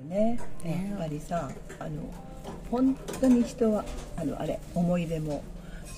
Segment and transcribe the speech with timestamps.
[0.00, 0.38] ね。
[0.64, 2.02] やっぱりさあの
[2.70, 3.84] 本当に人は
[4.16, 5.42] あのあれ思い出も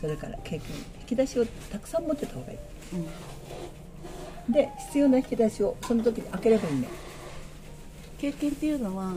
[0.00, 0.60] それから経験
[1.00, 2.58] 引き出しをたくさん持ってた方がいい、
[4.52, 6.88] で必要な引き出しをその時に開ければいいね。
[8.18, 9.12] 経験っていうのは、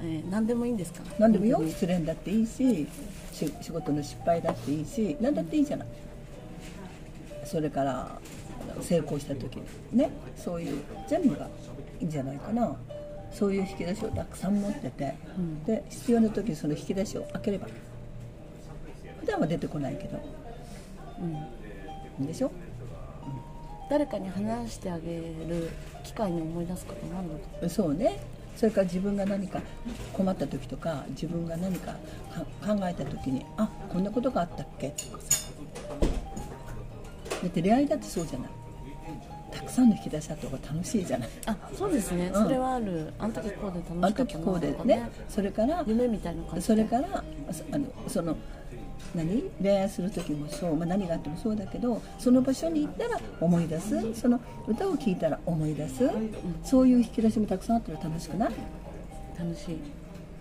[0.00, 1.02] えー何でもいいんですか？
[1.18, 1.62] 何でもよ。
[1.66, 2.86] 失恋だっていいし
[3.32, 5.88] し仕事の失敗だっていいし何だっていいじゃない。
[7.44, 8.18] それから
[8.80, 10.10] 成功した時にね。
[10.36, 11.46] そういう全部が
[12.00, 12.76] いいんじゃないかな
[13.36, 15.14] そういう引き出しをたくさん持ってて、
[15.66, 17.66] で必要な時にその引き出しを開ければ
[19.20, 20.18] 普段は出てこないけど、
[22.20, 22.50] でしょ？
[23.90, 25.16] 誰かに話してあげ
[25.48, 25.70] る
[26.02, 28.18] 機会に思い出すこともあるのかそうね。
[28.56, 29.60] それから自分が何か
[30.14, 31.92] 困った時とか自分が何か
[32.62, 34.88] か考えた時にあこんなことがあったっけ？
[34.90, 35.50] とかさ。
[37.42, 38.50] だって恋愛だってそうじゃない
[39.50, 41.28] たくさんの引き出しあった方が楽しいじゃない。
[41.46, 42.42] あそうですね、うん。
[42.44, 43.12] それはある。
[43.18, 45.10] あの時こうであの楽しかったな時こうでとかね。
[45.28, 46.60] それから夢みたいな感じで。
[46.62, 48.36] それからそあのその
[49.14, 49.42] 何？
[49.62, 54.14] 恋愛する時もそう、まあ、何があってもそうだけどその場所に行ったら思い出す。
[54.14, 56.10] その歌を聴いたら思い出す、
[56.64, 58.50] そういう引き出しもたくさんあったら楽しくない？
[59.38, 59.78] 楽しい。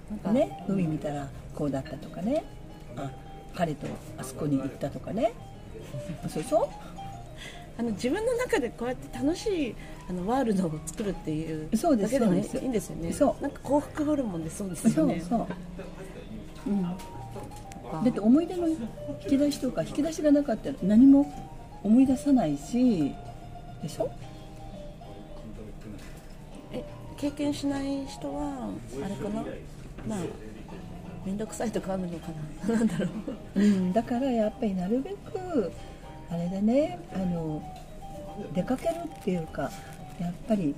[0.09, 2.43] なんか、ね、海見たらこうだったとかね。
[2.97, 3.11] あ
[3.55, 5.33] 彼とあそこに行ったとかね。
[6.27, 6.67] そうそう
[7.77, 9.75] あの自分の中でこうやって楽しい
[10.09, 13.11] あのワールドを作るっていうそうですだけでもいいんですよね。
[13.11, 13.41] そう。
[13.41, 15.21] なんか幸福ホルモンでそうですそうよね。
[15.21, 15.47] そうか
[18.03, 18.77] だって思い出の引
[19.29, 21.31] き出しとか引き出しがなかったら何も
[21.83, 23.13] 思い出さないし
[23.83, 24.09] でしょ？
[26.71, 26.83] え
[27.17, 28.69] 経験しない人は
[29.03, 29.43] あれかな？
[30.07, 30.19] まあ
[31.25, 32.27] 面倒くさいとかあるのか
[32.67, 32.73] な？
[32.75, 33.07] なんだろ
[33.55, 33.59] う。
[33.59, 35.71] うん、だからやっぱりなるべく
[36.29, 36.99] あれでね。
[37.13, 37.61] あの
[38.53, 39.71] 出かけるっていうか
[40.19, 40.75] やっぱり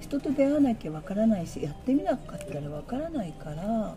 [0.00, 3.96] 人と出会わなきゃわからないしやってみなかったらわからないから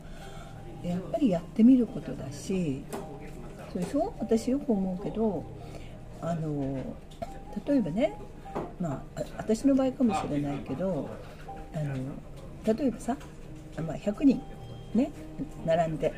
[0.83, 2.83] やっぱりやってみることだし
[3.72, 5.44] それでしょ私よく思うけど
[6.21, 6.83] あの
[7.65, 8.20] 例えばね
[8.80, 11.09] まああ私の場合かもしれないけど
[11.73, 11.95] あの
[12.65, 13.17] 例えばさ、
[13.77, 14.42] あまあ、100人
[14.93, 15.11] ね
[15.65, 16.14] 並んで、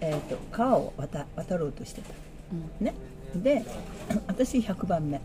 [0.00, 2.08] えー、と川を渡渡ろうとしてた、
[2.80, 2.94] ね、
[3.42, 3.64] で
[4.26, 5.20] 私100番目、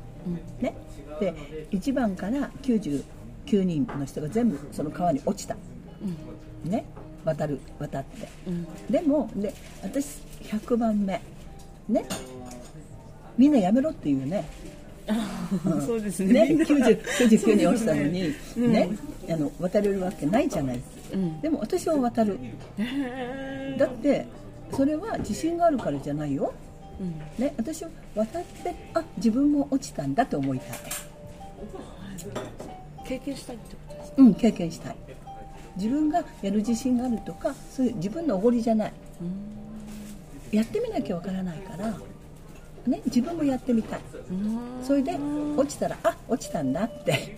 [0.59, 0.75] ね、
[1.19, 1.33] で
[1.71, 3.03] 1番から99
[3.63, 5.55] 人の人が全部その川に落ちた、
[6.63, 6.85] ね、
[7.25, 8.27] 渡る渡って、
[8.89, 9.53] でもで
[9.83, 11.21] 私100番目
[11.87, 12.05] ね。
[13.37, 14.45] みんなやめろって言うね。
[15.83, 18.89] そうですね、90 99に落ちたのに、ね、
[19.27, 20.79] あの渡れるわけないじゃない、
[21.41, 22.37] でも私は渡る。
[23.77, 24.27] だって
[24.71, 26.53] それは自信があるからじゃないよ、
[27.37, 30.77] ね、私は渡ってあ自分も落ちたんだと思いたい、
[33.07, 34.95] 経験したいってことですうん、経験したい。
[35.77, 38.93] 自分がやる自信があるとかそういう自分のおごりじゃない、
[40.51, 41.97] やってみなきゃわからないから、
[42.85, 43.99] ね、自分もやってみたい、
[44.83, 45.17] それで
[45.55, 47.38] 落ちたらあ落ちたんだって。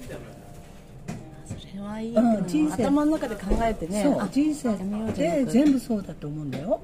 [1.46, 2.84] それはいい、うん人生。
[2.84, 5.42] 頭の中で考えてねあそう人生やめようじゃなく。
[5.44, 6.82] って全部そうだと思うんだよ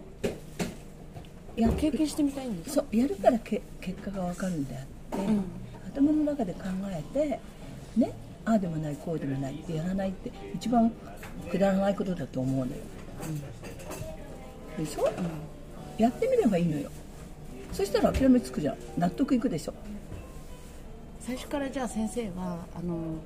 [1.57, 2.75] や経験してみたいんです。
[2.75, 5.17] そうやるからけ結果が分かるんであって、
[5.87, 6.59] 頭の中で考
[6.89, 7.39] えて
[7.97, 8.11] ね
[8.45, 10.91] ああでもないこうでもないってやらないって一番
[11.49, 12.81] くだらないことだと思うのよ、
[14.77, 15.09] でしょ、
[15.97, 16.89] やってみればいいのよ。
[17.73, 18.77] そしたら諦めつくじゃん。
[18.97, 19.73] 納得いくでしょ。
[21.19, 23.19] 最初からじゃあ先生はあの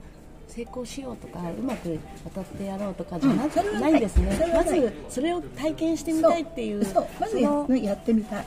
[0.54, 3.74] 成功しようとかうまく渡ってやろうとかじゃな,、うん。
[3.74, 3.92] なない。
[3.94, 4.52] いんですね。
[4.54, 7.08] まずそれを体験してみたいっていうそう。
[7.22, 8.46] まずやそのやってみたい。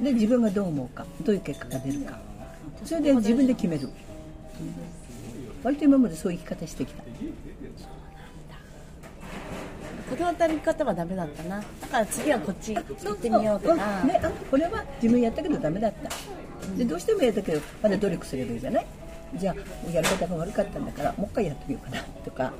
[0.00, 1.06] で自分がどう思うか。
[1.22, 2.18] どういう結果が出るか。
[2.84, 3.88] それで自分で決める。
[5.62, 7.02] 割と今までそういう生き方してきた。
[7.02, 7.08] こ
[10.20, 11.62] の渡り方はダメだったな。
[11.80, 14.02] だから次はこっち行ってみようとか。
[14.02, 14.08] ん。
[14.08, 16.10] ね、あこれは自分やったけどダメだった、
[16.76, 18.86] でどうしてもやったけどまだ努力すればいいじゃない？
[19.36, 22.52] じゃあやり方が悪かったんだからもう一回やってみようかなとか。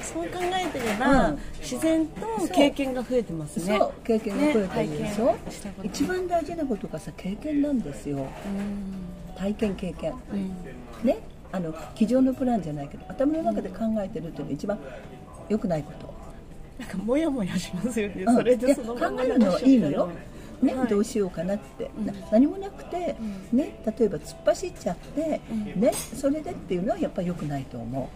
[0.00, 1.38] そそう考えてれば、うん。
[1.60, 3.78] 自然と経験が増えてますね。
[3.78, 5.38] そう経験が増えたりでしょ、ね
[5.82, 8.26] 一番大事なことがさ経験なんですよ。
[9.36, 10.14] 体験経験、
[11.02, 11.18] ね
[11.50, 14.78] あの机上のプランじゃないけど頭の中で考えてるっていうのが一番
[15.50, 16.14] 良くないこと、
[16.78, 18.36] なんかモヤモヤしますよね、うん。
[18.36, 20.08] それでその考えるのはいいのよ、
[20.62, 20.88] ねはい。
[20.88, 23.16] どうしようかなって、な何もなくて、
[23.52, 25.40] ね、例えば突っ走っちゃって、
[25.76, 28.10] ね、それでっていうのはやっぱり良くないと思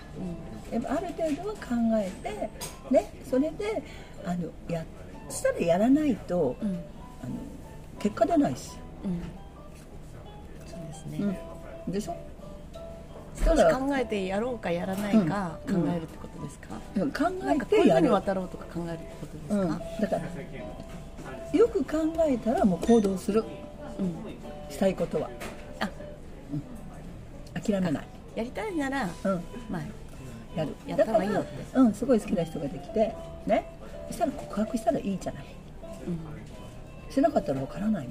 [0.70, 1.60] う、やっぱある程度は考
[1.94, 2.50] えて、
[2.94, 3.82] ね、それで
[4.24, 4.84] あのや
[5.28, 6.70] そしたらやらないと、あの
[7.98, 8.72] 結果出ないし、
[9.04, 9.22] うん。
[10.66, 11.38] そうですね、
[11.86, 12.16] うん、でしょ？
[13.36, 15.90] したら考えてやろうかやらないか考うん。
[15.90, 17.02] えるってことですか、うん。
[17.02, 20.22] ういうふうにてやる、渡ろうとか考えるってことですうん、か、だから
[21.52, 21.98] よく考
[22.28, 23.44] えたらもう行動する。
[23.98, 24.72] うん。
[24.72, 25.30] したいことは。
[25.80, 25.88] あ。
[27.60, 29.82] 諦めない、やりたいなら、うん、まあ、
[30.58, 30.74] やる。
[30.86, 31.28] やった方がい
[31.74, 33.14] うん、すごい好きな人ができて
[33.46, 33.66] ね。
[34.08, 35.44] そしたら告白したらいいじゃない。
[36.06, 38.08] うん、しなかったらわからない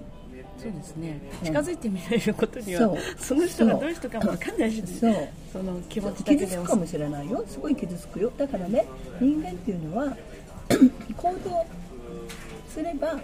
[0.58, 1.22] そうですね。
[1.42, 1.48] うん。
[1.48, 2.98] 近づいてみられることには、そう。
[3.18, 4.88] その人がどういう人かも分かんないしね。
[4.88, 5.30] そう。
[5.54, 7.44] その気持ちだけ傷つくかもしれないよ。
[7.48, 8.32] すごい傷つくよ。
[8.38, 8.86] だからね
[9.20, 10.18] 人間っていうのは
[11.16, 11.66] 行動
[12.76, 13.20] すれば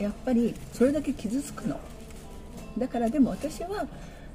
[0.00, 1.78] やっぱりそれだけ傷つくの。
[2.76, 3.86] だからでも私は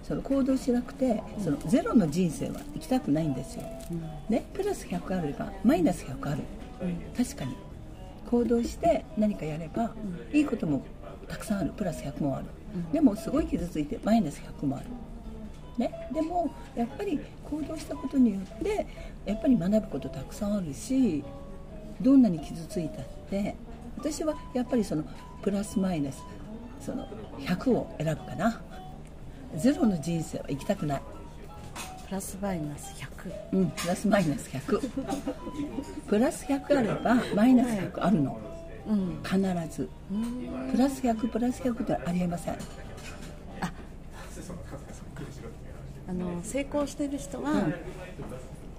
[0.01, 3.63] その行動しなくてそのゼロの人生は生きたくないんですよ、
[4.29, 6.41] ね、プラス100あればマイナス100ある、
[7.15, 7.55] 確かに。
[8.29, 9.93] 行動して何かやれば、
[10.31, 10.85] いいことも
[11.27, 11.73] たくさんある。
[11.75, 12.45] プラス100もある、
[12.93, 14.85] でもすごい傷ついてマイナス100もある。
[15.77, 17.19] ね、でもやっぱり
[17.49, 18.87] 行動したことによって
[19.25, 21.23] やっぱり学ぶことたくさんあるし
[22.01, 23.55] どんなに傷ついたって
[23.97, 25.03] 私はやっぱりその
[25.41, 26.23] プラスマイナス
[26.79, 27.07] その
[27.39, 28.61] 100を選ぶかな。
[29.55, 31.01] ゼロの人生は生きたくない、
[32.05, 34.89] プラスマイナス100うん、プラスマイナス100
[36.07, 38.39] プラス100あればマイナス100あるの。
[38.87, 39.19] うん。
[39.23, 39.37] 必
[39.75, 39.89] ず。
[40.71, 42.57] プラス100プラス100ってありえません。
[46.07, 47.75] あの成功してる人は、うん。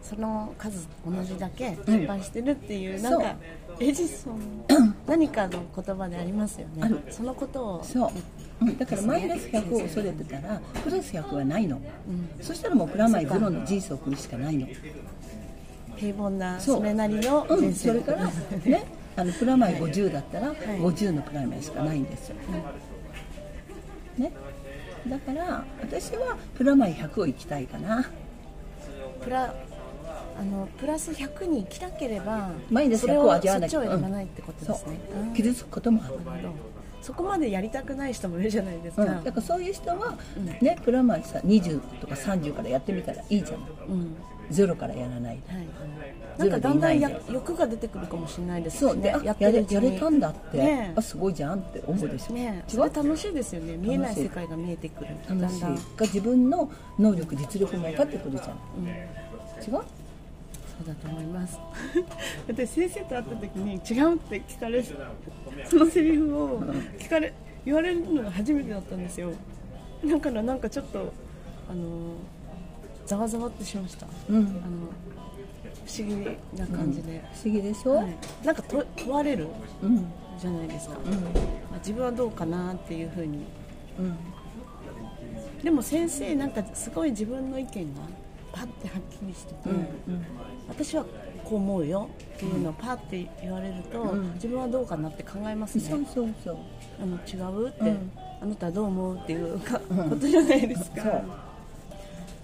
[0.02, 2.00] その数同じだけうん。
[2.00, 3.36] 失敗してるっていう、そうなんか
[3.80, 4.64] エジソン
[5.06, 6.90] 何かの言葉でありますよね。
[7.10, 7.84] そのことを。
[7.84, 8.10] そう、
[8.62, 11.80] うん、だからマイナス100を恐れてたらプラス100はないの、
[12.40, 14.66] そしたらもうプラマイゼロの人生を送るしかないの。
[15.96, 17.88] 平凡なそれなりのうん、人生。
[17.88, 18.26] それから
[18.64, 18.84] ね
[19.14, 22.36] あのプラマイ50だったら50のプラマイしかないんですよ、
[24.18, 24.32] ね。
[25.08, 28.08] だから私はプラマイ100を生きたいかな。
[29.22, 29.54] プラ
[30.38, 35.00] あのプラス100に行きたければマイナス100それをを味わわなきゃそっちを選ばないってことですね、
[35.34, 36.48] 傷つくこともある、
[37.00, 40.16] そこまでやりたくない人もいるじゃないですか、うん、だからそういう人は、
[40.60, 43.58] ね、プラマイさ20とか30からやってみたらいいじゃん。
[43.88, 44.16] うん。
[44.50, 45.40] ゼロからやらない。
[45.48, 45.68] ではい、
[46.38, 47.00] なんかだんだん
[47.32, 48.96] 欲が出てくるかもしれないですしそう。
[48.96, 49.74] で、ねあやれやってるうちに。
[49.86, 53.76] やれたんだって、ねあすごいじゃんって思うでしょ、ね違そうれ楽しいですよね。
[53.76, 55.10] 見えない世界が見えてくる。
[55.28, 55.62] だ楽しい。
[55.62, 59.82] が自分の能力実力も分かってくるじゃん、うん、違う？
[60.82, 61.58] そうだと思います。
[62.48, 66.60] 私先生と会った時に違うって聞かれそのセリフを
[66.98, 67.32] 聞かれ
[67.64, 69.32] 言われるのが初めてだったんですよ。
[70.04, 71.12] だからなんかちょっと
[71.70, 72.16] あの
[73.06, 74.06] ざわざわってしました。
[74.28, 74.36] うん。
[74.36, 74.50] あの
[75.84, 79.48] 不思議な感じで、不思議でしょ、はい、なんかと問われる
[79.82, 80.06] うん。
[80.38, 81.12] じゃないですか、うん。
[81.12, 81.18] ま
[81.74, 83.44] あ自分はどうかなっていうふうに。
[83.98, 84.16] うん。
[85.62, 88.00] でも先生なんかすごい自分の意見が
[88.52, 89.86] パッてはっきりしてて、うん。
[90.68, 91.04] 私は
[91.44, 94.34] こう思うよっていうのをパッて言われると、うん。
[94.34, 96.56] 自分はどうかなって考えますね、そうそうそう。
[97.00, 98.12] あの違うって、うん。
[98.40, 100.10] あなたはどう思うっていうか、うん。
[100.10, 101.02] ことじゃないですか、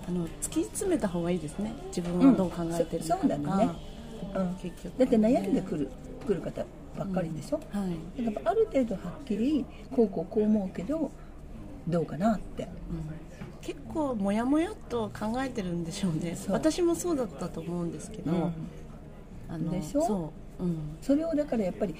[0.09, 1.73] あの突き詰めた方がいいですね。
[1.89, 3.71] 自分はどう考えてるのかそそうだね。
[4.35, 4.55] うん。
[4.57, 4.99] 結局。
[4.99, 5.91] だって悩んでくる
[6.27, 6.65] 来る方
[6.97, 9.65] ばっかりでしょ、はい、だからある程度はっきり
[9.95, 11.11] こうこうこう思うけど
[11.87, 12.65] どうかなって。
[12.65, 13.28] うん
[13.61, 16.37] 結構もやもやっと考えてるんでしょうね。
[16.49, 18.53] 私もそうだったと思うんですけど、うん。
[19.49, 20.03] あのでしょ？
[20.03, 20.65] そう。
[20.65, 20.97] うん。
[21.03, 21.95] それをだからやっぱり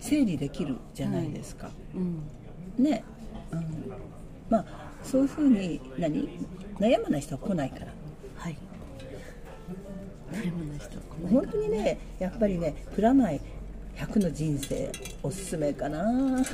[0.00, 2.22] 整理できるじゃないですか、うん。
[2.84, 3.02] ね、
[3.50, 3.92] うん、
[4.48, 4.64] まあ
[5.02, 6.28] そういうふうに何？
[6.78, 7.86] 悩まない人は来ないから。
[8.36, 8.58] はい。
[10.32, 13.40] 悩まない人は来ない本当にねやっぱりねプラマイ
[13.96, 16.44] 100の人生おすすめかな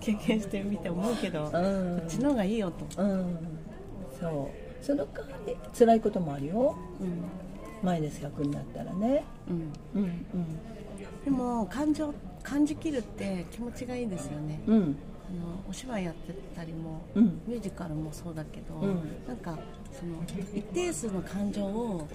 [0.00, 1.98] 経験してみて思うけど、こうん。
[1.98, 3.38] っちの方がいいよと、うん。
[4.20, 4.50] そ
[4.80, 4.84] う。
[4.84, 6.76] その代わり辛いこともあるよ。
[7.00, 7.24] うん。
[7.82, 9.24] マイナス100になったらね。
[9.48, 10.26] うん、うん
[11.24, 12.12] でも感情
[12.42, 14.82] 感じきるって気持ちがいいですよね、うんうん。
[14.82, 17.40] あのお芝居やってたりも、うん。
[17.46, 19.00] ミュージカルもそうだけど、うん。
[19.26, 19.56] なんか
[19.92, 20.14] その
[20.54, 22.08] 一定数の感情を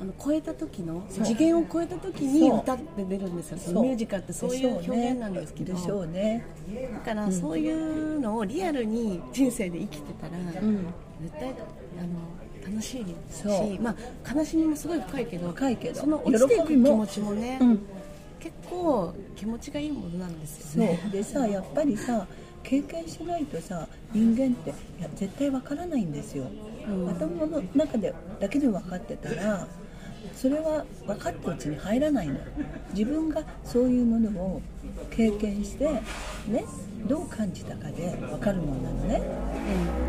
[0.00, 5.74] あの超えた時の次元を超えた時に歌って出るんですよそのミュージカルってそういう表現なんですけど。
[5.74, 6.44] でしょうね。
[6.92, 10.86] だからそういうのをリアルに人生で生きてたら、うん。
[11.22, 11.52] 絶対あ
[12.04, 13.90] の楽しいし、ま
[14.24, 16.00] あ、悲しみもすごい深いけど深いけど。
[16.00, 17.78] その落ちていく気持ちもね、うん。
[18.38, 21.00] 結構気持ちがいいものなんですそよね。
[21.08, 21.10] う。
[21.10, 22.26] でさやっぱりさ
[22.62, 26.67] 経験しないとさ人間っていや絶対わからないんですよ、うん
[27.08, 29.66] 頭の中でだけで分かってたら
[30.34, 32.38] それは分かったうちに入らないの。
[32.92, 34.62] 自分がそういうものを
[35.10, 35.90] 経験して
[36.46, 36.64] ね
[37.06, 39.22] どう感じたかで分かるものなのね。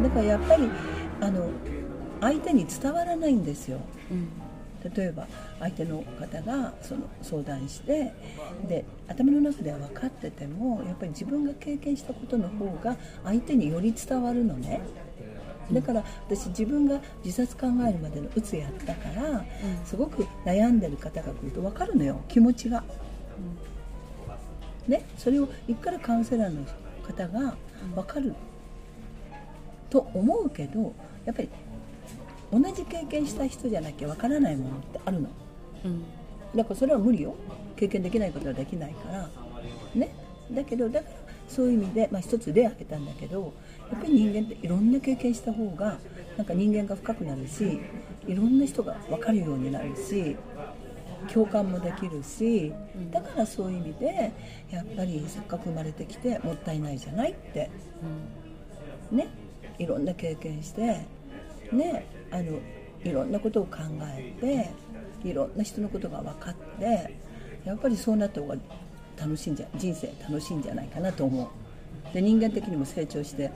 [0.03, 0.69] だからやっぱり
[1.21, 1.49] あの
[2.21, 3.79] 相手に伝わらないんですよ。
[4.11, 4.29] うん。
[4.95, 5.27] 例えば
[5.59, 8.13] 相手の方がその相談して
[8.67, 12.95] で頭の中では分かっててもやっぱり自分が経験したことの方が
[13.25, 14.81] 相手により伝わるのね
[15.71, 19.45] だから私自分が自殺考えるまでのうつやったから、
[19.85, 22.83] すごく悩んでる方が来ると分かるのよ気持ちが。
[24.87, 26.65] ね、それを一からカウンセラーの
[27.03, 27.55] 方が
[27.93, 28.33] 分かる
[29.89, 30.93] と思うけど
[31.25, 31.49] やっぱり
[32.51, 35.29] 同じ経験した人じゃなきゃ分からないものってあるの。
[35.85, 36.03] うん。
[36.55, 37.35] だからそれは無理よ。
[37.75, 39.29] 経験できないことはできないから。
[39.93, 40.09] ね。
[40.51, 41.15] だけどだから
[41.47, 43.53] そういう意味で、まあ、一つ例挙げたんだけど
[43.91, 45.97] やっぱり人間っていろんな経験した方が
[46.37, 47.79] なんか人間が深くなるし
[48.27, 50.35] いろんな人が分かるようになるし
[51.33, 52.71] 共感もできるし
[53.11, 54.31] だからそういう意味で
[54.71, 57.69] やっぱりせっかく生まれてきてもったいないじゃないって。
[59.11, 59.27] うんね。
[59.77, 61.05] いろんな経験して
[61.71, 62.05] ね。
[62.31, 62.59] あの
[63.03, 64.33] いろんなことを考え
[65.23, 67.15] ていろんな人のことが分かって
[67.65, 68.55] やっぱりそうなった方が
[69.17, 72.13] 楽しいんじゃ人生楽しいんじゃないかなと思う。
[72.13, 73.51] で人間的にも成長して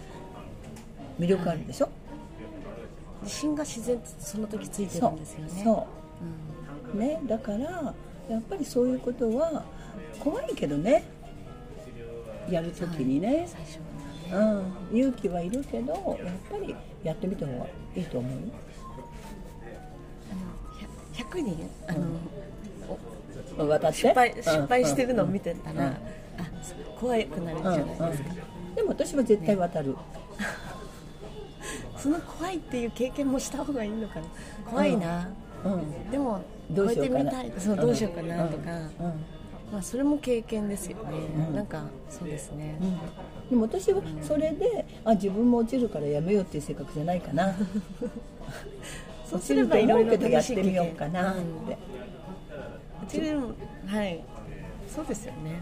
[1.20, 1.90] 魅力あるでしょ、
[3.22, 5.62] 自信が自然とその時ついてるんですよね。
[5.64, 5.88] そ
[6.94, 6.98] う。
[6.98, 7.94] ねだから
[8.30, 9.64] やっぱりそういうことは
[10.20, 11.04] 怖いけどね。
[12.50, 13.80] やるときにね、最初
[14.34, 14.64] はね。
[14.92, 17.66] うん、勇気はいるけどやっぱりやってみた方が
[17.96, 18.38] いいと思うよ。
[20.32, 20.42] あの
[21.14, 21.94] 100 100人あ
[23.64, 23.98] の、渡って？
[23.98, 24.44] 失敗うん。
[24.44, 25.94] 失敗してるのを見てたら、うん。
[25.94, 25.98] あ
[27.00, 28.30] 怖くなるじゃないですか、
[28.76, 29.96] でも私は絶対渡る、
[32.04, 34.26] その怖いっていう経験もした方がいいのかな。
[34.70, 35.30] 怖いな、
[35.64, 36.12] うん。
[36.12, 37.32] でもどうしようかな。
[37.32, 37.62] 超えてみたい。
[37.62, 38.78] そうどうしようかなとか、うん。
[38.78, 38.90] うん。
[39.72, 41.04] まあ、それも経験ですよね、
[41.48, 41.56] うん。
[41.56, 43.00] なんかそうですね、うん。
[43.52, 47.56] でも私はそれであ自分も落ちるからやめようっていう性格じゃないかな。
[49.26, 53.34] そ う落ちると思うけどやってみようかなって、うちで。
[53.34, 53.52] も
[53.88, 54.22] はい。
[54.94, 55.62] そうですよね。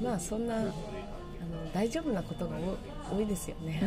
[0.00, 0.70] まあそんなあの
[1.72, 2.56] 大丈夫なことが
[3.14, 3.82] 多多いですよね、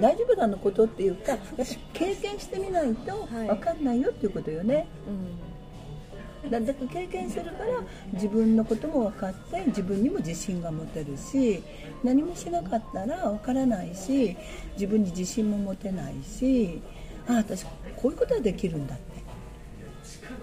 [0.00, 3.46] 大丈夫なのことっていうかやっぱ経験してみないとはい。
[3.48, 4.86] 分かんないよっていうことよね、
[6.50, 7.82] だだから経験するから
[8.12, 11.62] 自分のことも分かって自分にも自信が持てるし
[12.02, 14.36] 何もしなかったら分からないし
[14.74, 16.80] 自分に自信も持てないし
[17.28, 17.70] あ私こ
[18.04, 19.10] ういうことはできるんだって。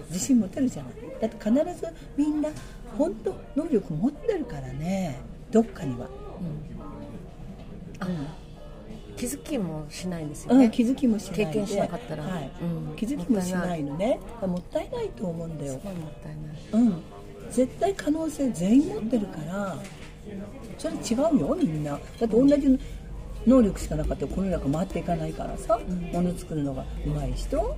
[0.08, 0.92] 自信持てるじゃない。
[1.20, 2.48] だって必ずみんな
[2.96, 5.16] 本当能力持ってるからね。
[5.50, 6.08] どっかには、
[9.16, 11.46] 気づきもしないんですようんね、気づきもしないで。
[11.46, 12.22] 経験しなかったら。
[12.22, 12.50] はい。
[12.62, 12.96] うん。
[12.96, 14.20] 気づきもしないのね。
[14.40, 15.08] もったいない。
[15.08, 15.72] と思うんだよ。
[15.72, 16.84] すごいもったいない。
[16.84, 17.02] うん、
[17.50, 19.76] 絶対可能性全員持ってるから
[20.78, 21.92] それ違うよみんな。
[21.92, 22.78] だって同じ
[23.46, 25.80] 能力しかなかったらこの中回っていかないからさ、
[26.12, 27.76] 物作るのが上手い人、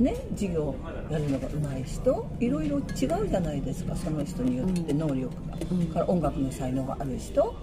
[0.00, 0.74] ね、事業
[1.10, 7.54] やるのが上手い人いろいろ違うじゃないですかその人によって能力が、から音楽の才能がある人、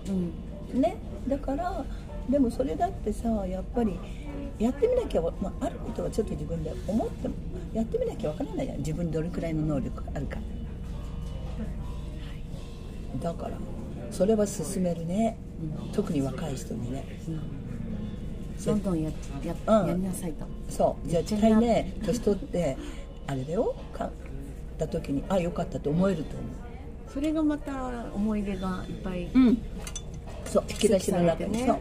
[0.74, 0.82] うん。
[0.82, 0.98] ね、
[1.28, 1.86] だから
[2.30, 3.98] でもそれだってさやっぱり
[4.60, 5.30] やってみなきゃ、ま
[5.62, 7.34] あ、あることはちょっと自分で思っても
[7.74, 8.78] やってみなきゃわからないじゃん。
[8.80, 10.38] 自分にどれくらいの能力があるか。
[13.22, 13.58] だから
[14.12, 15.38] それは進めるね、
[15.94, 17.06] 特に若い人にね。
[18.66, 19.10] どんどんや
[19.46, 19.86] や,、う。
[19.86, 19.88] ん。
[19.88, 20.46] やりなさいと。
[20.70, 21.08] そう。
[21.08, 22.78] 絶対ね年取って
[23.28, 23.76] あれだよ。
[23.94, 24.12] かっ
[24.78, 26.44] た時にあよかったと思えると思
[27.14, 29.58] それがまた思い出がいっぱい、ううん。
[30.46, 30.64] そう。
[30.70, 31.66] 引き出しの中に。
[31.66, 31.78] そう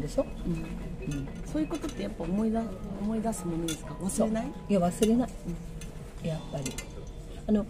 [0.00, 0.26] でしょ？
[0.46, 1.28] うん。
[1.50, 3.94] そういうことってやっぱ思い出思い出すものですか？
[3.94, 4.52] 忘れない？
[4.68, 5.30] いや忘れない、
[6.22, 6.72] やっぱり。
[7.48, 7.66] あの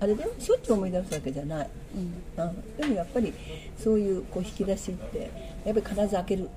[0.00, 2.44] あれでしょっちゅう思い出すわけじゃない、うん。
[2.44, 3.32] うん、でもやっぱり
[3.78, 5.30] そういうこう引き出しって
[5.64, 6.48] やっぱり必ず開ける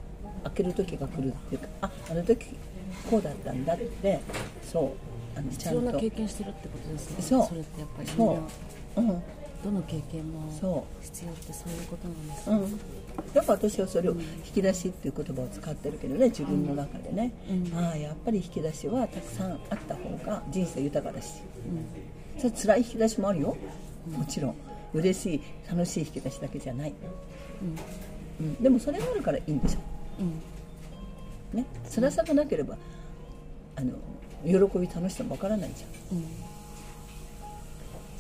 [0.44, 2.46] 開ける時が来るっていうかああの時
[3.10, 4.20] こうだったんだって
[4.64, 4.82] そ
[5.36, 5.40] う。
[5.40, 5.92] あのち必要ゃんと。
[5.94, 7.22] な経験してるってことですね。
[7.22, 7.56] そう。
[7.56, 8.10] れってやっぱり。
[8.10, 8.42] そなう、
[8.98, 9.24] うん。
[9.64, 12.80] どの経験もそ必要ってそういうことなんです、うん、
[13.34, 17.32] やっぱ私はそれを引き出しっていう言葉を使ってるけどね自分の中でね、
[17.76, 21.42] ああやっぱり引き出しはたくさんあった方が人生豊かだし。
[22.38, 23.58] それ辛い引き出しもあるよ。
[24.12, 24.56] もちろん。
[24.94, 26.94] 嬉しい楽しい引き出しだけじゃない、
[28.40, 28.56] うん。
[28.64, 29.80] でもそれがあるからいいんでしょ。
[30.22, 30.24] う
[31.56, 31.60] ん。
[31.60, 31.66] ね。
[31.94, 32.78] 辛さがなければ
[33.76, 33.94] あの
[34.46, 36.18] 喜び楽しさもわからないじゃん。
[36.18, 36.26] うん。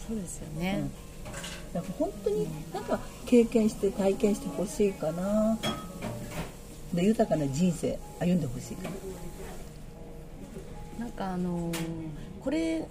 [0.08, 0.90] そうですよね、
[1.78, 5.58] だから本当になんか経験して体験してほしいかな。
[6.94, 8.90] で豊かな人生歩んでほしいか
[10.98, 11.06] な。
[11.06, 11.78] なんかあのー
[12.44, 12.86] これ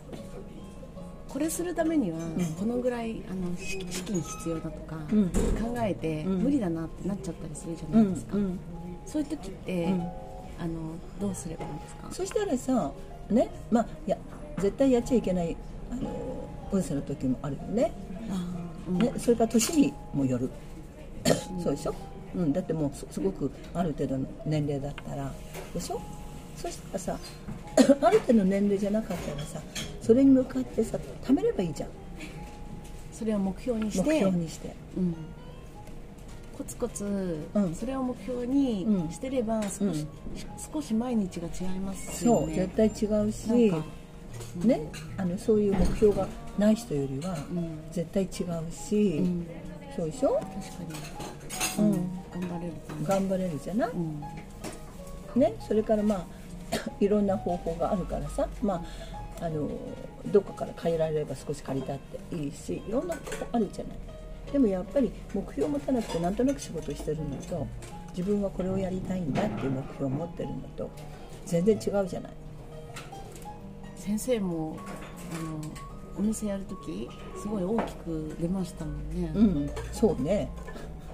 [1.29, 2.19] これするためには
[2.59, 5.29] このぐらいあの資資金必要だとかうん。
[5.31, 6.39] 考えてうん。
[6.43, 8.59] 無理だなってなっちゃったりするじゃないですか、うん
[9.07, 10.01] そういう時って、うん。
[10.01, 12.09] あのどうすればいいんですか？
[12.13, 12.93] そしたらさ
[13.31, 14.17] ねまあいや
[14.59, 15.57] 絶対やっちゃいけない
[15.91, 16.11] あの
[16.73, 17.93] 運勢の時もあるよね
[18.89, 20.51] ね、それから年にもよる。
[21.63, 21.95] そうでしょ、
[22.37, 25.33] うん、だってもうすすごくある程度の年齢だったら。
[25.75, 26.01] でしょ？
[26.57, 27.19] そしたらさ
[28.01, 29.61] ある程度の年齢じゃなかったらさ
[30.01, 31.89] それに向かってさ貯めればいいじゃん。
[33.13, 34.09] それを目標にして。
[34.09, 34.75] 目標にして。
[34.97, 35.15] うん、
[36.57, 37.75] コツコツ、うん。
[37.75, 39.11] それを目標にうん。
[39.11, 40.07] してれば少し,、うん。
[40.73, 43.73] 少し毎日が違いますそうよね絶対違うし。
[44.65, 44.81] ね？
[45.17, 46.29] あのそういう目標が
[46.59, 47.83] ない人よりはうん。
[47.93, 49.47] 絶対違うし、うん、
[49.97, 50.53] そうでしょ、確か
[51.83, 52.49] に、うん。
[52.49, 52.73] 頑張れる
[53.05, 55.41] 頑張れるじゃない、うん。
[55.41, 56.27] ね、それからまあ
[57.01, 58.83] いろんな方法があるからさ、ま
[59.41, 59.69] あ、あの
[60.33, 63.97] どっかから借りられれば少し借りたっていいしいろんなことあるじゃない？
[64.53, 67.67] でもやっぱり目標を持たなくてなんとなく仕事してるのと
[68.17, 70.89] 自分はこれをやりたいんだっていう目標を持ってるのと
[71.45, 72.33] 全然違うじゃない？
[73.97, 74.77] 先生も
[75.33, 75.61] あの
[76.19, 77.09] お店やるとき
[77.41, 80.51] すごい大きく出ましたもんね、うんそうね、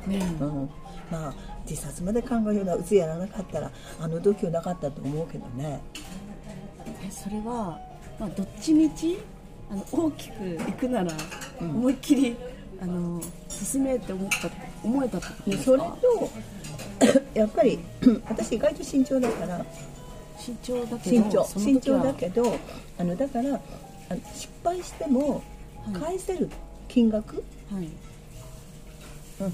[0.07, 0.19] ね。
[0.41, 0.71] うん、
[1.11, 1.35] まあ
[1.69, 5.81] 自殺まで考えるようなうつやらなかったらあの度胸なかったと思うけどね。
[7.05, 7.79] えそれは、
[8.19, 9.19] まあ、どっちみち
[9.71, 11.13] あの大きくいくなら、
[11.61, 11.71] うん。
[11.71, 12.37] 思いっきり
[12.81, 14.51] あの進めって思った
[14.83, 16.31] 思えたってそれと
[17.35, 17.79] やっぱり
[18.29, 19.65] 私意外と慎重だから。
[20.43, 22.57] 慎重だけど慎重だけど
[22.99, 23.61] あのだから
[24.13, 25.43] あの失敗しても
[25.85, 25.95] はい。
[26.01, 26.49] 返せる
[26.89, 27.37] 金額、
[27.71, 27.89] はい。
[29.41, 29.53] うん。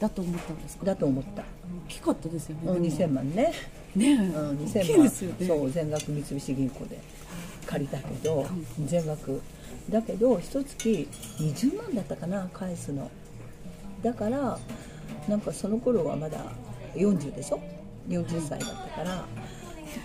[0.00, 0.84] だと思ったんですか？
[0.86, 1.44] だと思った、大
[1.88, 2.94] きかったですよねうん、でも。
[2.96, 3.52] 2000万ね、
[3.96, 5.46] ねえ、うん、大き2000い万ですよね。
[5.46, 6.98] そう全額三菱銀行で
[7.66, 8.46] 借りたけど
[8.84, 9.40] 全額。
[9.90, 11.08] だけど一月
[11.38, 13.10] 20万だったかな返すの。
[14.02, 14.58] だから
[15.28, 16.38] なんかその頃はまだ
[16.94, 17.60] 40でしょ
[18.08, 19.24] ？40歳だったから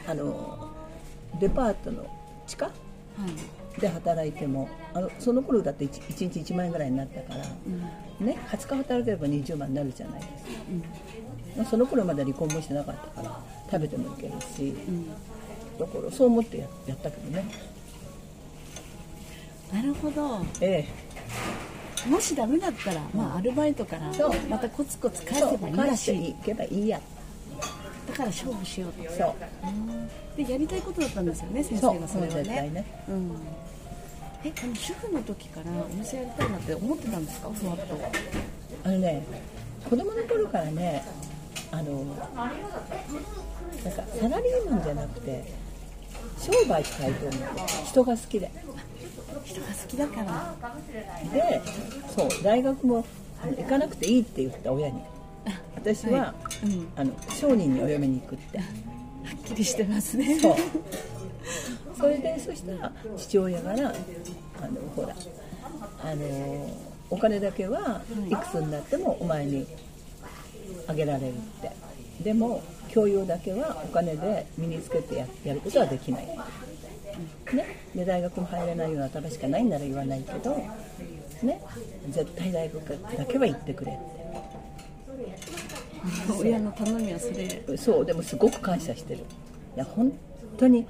[0.08, 0.70] あの
[1.40, 2.06] デパートの
[2.48, 2.66] 地下？
[2.66, 7.46] はいで働いてもあのその頃だって 1, 1日1万円ぐらいになったから、
[8.20, 8.26] うん。
[8.26, 10.62] ね、20日働ければ20万になるじゃないですか。
[10.70, 10.80] うん。
[11.58, 13.40] まあその頃まだ離婚もしてなかったから
[13.72, 15.10] 食べてもいけるしうん。
[15.80, 17.46] だからそう思ってややったけどね。
[19.74, 20.40] なるほど。
[20.62, 20.86] え
[22.08, 24.12] もしダメだったら、まあ、アルバイトから
[24.50, 26.30] またコツコツ返せばいいしい。
[26.30, 27.00] いけばいいや。
[28.08, 29.12] だから勝負しようと。
[29.12, 29.36] そう。
[30.44, 32.44] でやりたいことだったんですよね先生がそれはね。
[32.44, 32.86] 絶対ね。
[33.10, 33.32] うん
[34.44, 37.84] えあの主婦の時からお店やりたいなって思ってたんですかふわっと
[38.86, 39.26] あのね
[39.90, 41.04] 子供の頃からね
[41.72, 45.54] あのなんかサラリーマンじゃなくて
[46.40, 47.48] 商売したいと思って
[47.86, 48.52] 人が好きで。
[49.46, 50.56] 人が好きだから。
[51.34, 51.62] で
[52.16, 53.06] そう大学も
[53.58, 55.02] 行かなくていいって言った親に。
[55.76, 58.58] 私は、はいうんあの商人にお嫁に行くって。
[58.58, 60.40] はっきりしてますね。
[60.40, 60.56] そう
[62.00, 65.16] それでそしたら父親からあのほら
[66.02, 66.78] あの
[67.10, 69.68] お金だけはいくつになってもお前に
[70.88, 71.90] あげられるって。
[72.24, 76.36] でも教養だけはお金で身につけてややることはできない、ね、
[77.96, 80.58] で大学も入れないような頭しかないんなら言わないけど、
[81.44, 81.62] ね、
[82.10, 82.82] 絶対大学
[83.18, 84.20] だけは行ってくれって。
[86.40, 87.78] 親の頼みはそれ。
[87.78, 89.20] そうでもすごく感謝してる。
[89.76, 90.12] いや本
[90.58, 90.86] 当に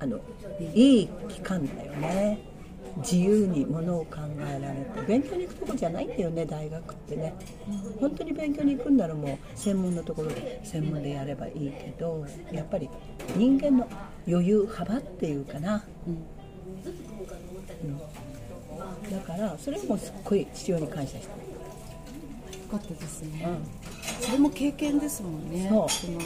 [0.00, 0.18] あの
[0.74, 2.38] いい期間だよね。
[2.96, 7.34] 自由にものを考えられて勉強に行くとこじゃないんだよね大学ってね。
[8.00, 12.90] 本当に勉強に行くんならもう専門のところで専門でやればいいけどやっぱり
[13.36, 13.86] 人間の
[14.26, 17.98] 余裕幅っていうかな、うん。
[19.10, 21.49] だからそれもすっごい父親に感謝してる。
[21.49, 21.49] よ
[22.70, 24.24] かったですね、うん。
[24.24, 25.66] それも経験ですもんね。
[25.68, 26.10] そう。
[26.12, 26.20] の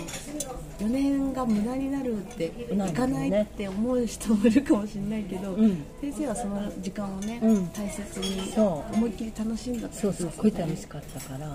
[0.80, 5.84] 4年が無駄になるってなんいかないねって思う人もいるかもしれないけど、うん。
[6.00, 7.68] 先生はその時間をね、うん。
[7.70, 8.94] 大切にそう。
[8.94, 11.48] 思いっきり楽しんだってそうすっごい楽ねしかったから、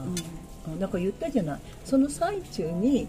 [0.68, 0.80] うん。
[0.80, 1.60] なんか言ったじゃない。
[1.86, 3.08] その最中に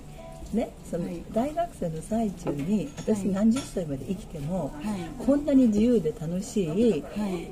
[0.53, 1.23] ねそのはい。
[1.33, 3.29] 大学生の最中に私はい。
[3.29, 5.25] 何十歳まで生きても、はい。
[5.25, 7.51] こんなに自由で楽しいはい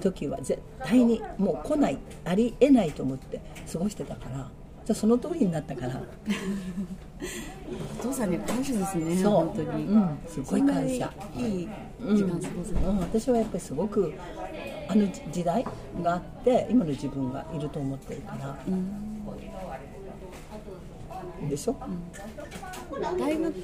[0.00, 4.50] 時は絶対にもう来ないありえないと思って過ごしてたから。
[4.84, 6.02] じゃあその通りになったから。
[8.00, 9.32] お父さんには感謝ですねそう。
[9.32, 10.18] 本当に、うん。
[10.26, 11.12] すごい感謝。
[11.36, 11.68] いい
[12.00, 14.14] 時間過ごせた、うん、私はやっぱりすごく
[14.88, 15.64] あの時代
[16.02, 18.58] があって今の自分がいると思ってるから。
[18.66, 19.10] うん。
[21.48, 21.76] でしょ、
[23.18, 23.54] 大学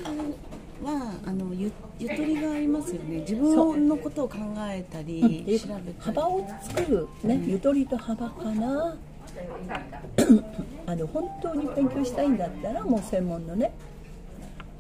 [0.82, 3.18] はあのゆゆとりがありますよね。
[3.20, 5.54] 自分のことを考えたり、う。
[5.54, 5.94] ん。
[5.98, 8.96] 幅を作る、ねゆとりと幅かな。
[10.86, 13.72] あの本当に勉強したいんだったらもう専門のね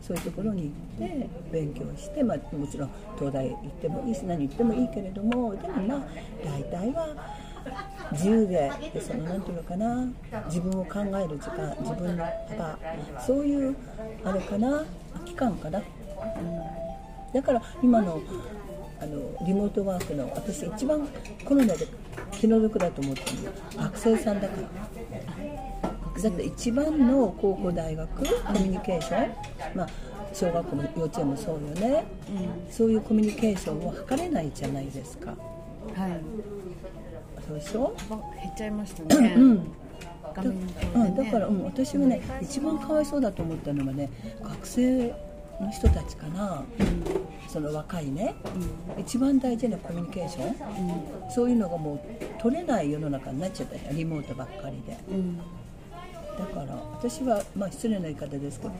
[0.00, 6.06] そういうところに行って勉強して、まあ、もちろん東大行ってもいいし何行ってもいいけれどもでもまあ
[6.44, 7.08] 大体は
[8.12, 10.06] 自由ででそのなんていうのかな。
[10.46, 12.78] 自分を考える時間自分の幅
[13.26, 13.76] そういう
[14.24, 14.84] あれかな。
[15.24, 15.84] 期間かな、うん、
[17.34, 18.20] だから今の
[19.00, 21.06] あのリモートワークの私一番
[21.44, 21.86] コロナで
[22.30, 23.42] 気の毒だと思ってる
[23.76, 24.68] の学生さんだから。
[26.22, 29.34] だって一番の高校大学コミュニケーション、
[29.74, 29.88] まあ、
[30.32, 32.04] 小学校も幼稚園もそうよね、
[32.66, 35.34] うん、そういうコミュニケーションを図れないじゃないですか。
[35.94, 36.55] はい
[37.46, 37.94] そうでしょ？
[38.42, 39.64] 減っちゃいましたね、うん
[40.34, 44.10] だうん、だから、うん、私はね一番かわいそうだと思ったのはね
[44.42, 45.14] 学生
[45.58, 48.34] の人たちかな、うん、その若いね、
[48.94, 52.00] うん、一番大事なコミュニケーション、うん、そういうのがもう
[52.42, 54.98] 取れない世の中になっちゃったリモートばっかりで、
[56.38, 58.74] だから私は、まあ、失礼な言い方ですけど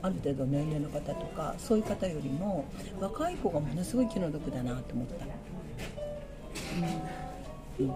[0.00, 2.64] ある程度年齢の方とかそういう方よりも
[2.98, 5.26] 若い子がものすごい気の毒だなと思った。
[7.80, 7.92] うん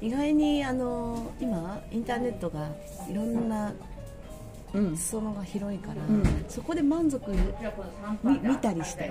[0.00, 2.68] 意外にあの今インターネットが
[3.10, 3.72] いろんな
[4.96, 7.30] 裾野が広いから、うん、そこで満足
[8.22, 9.10] 見見たりして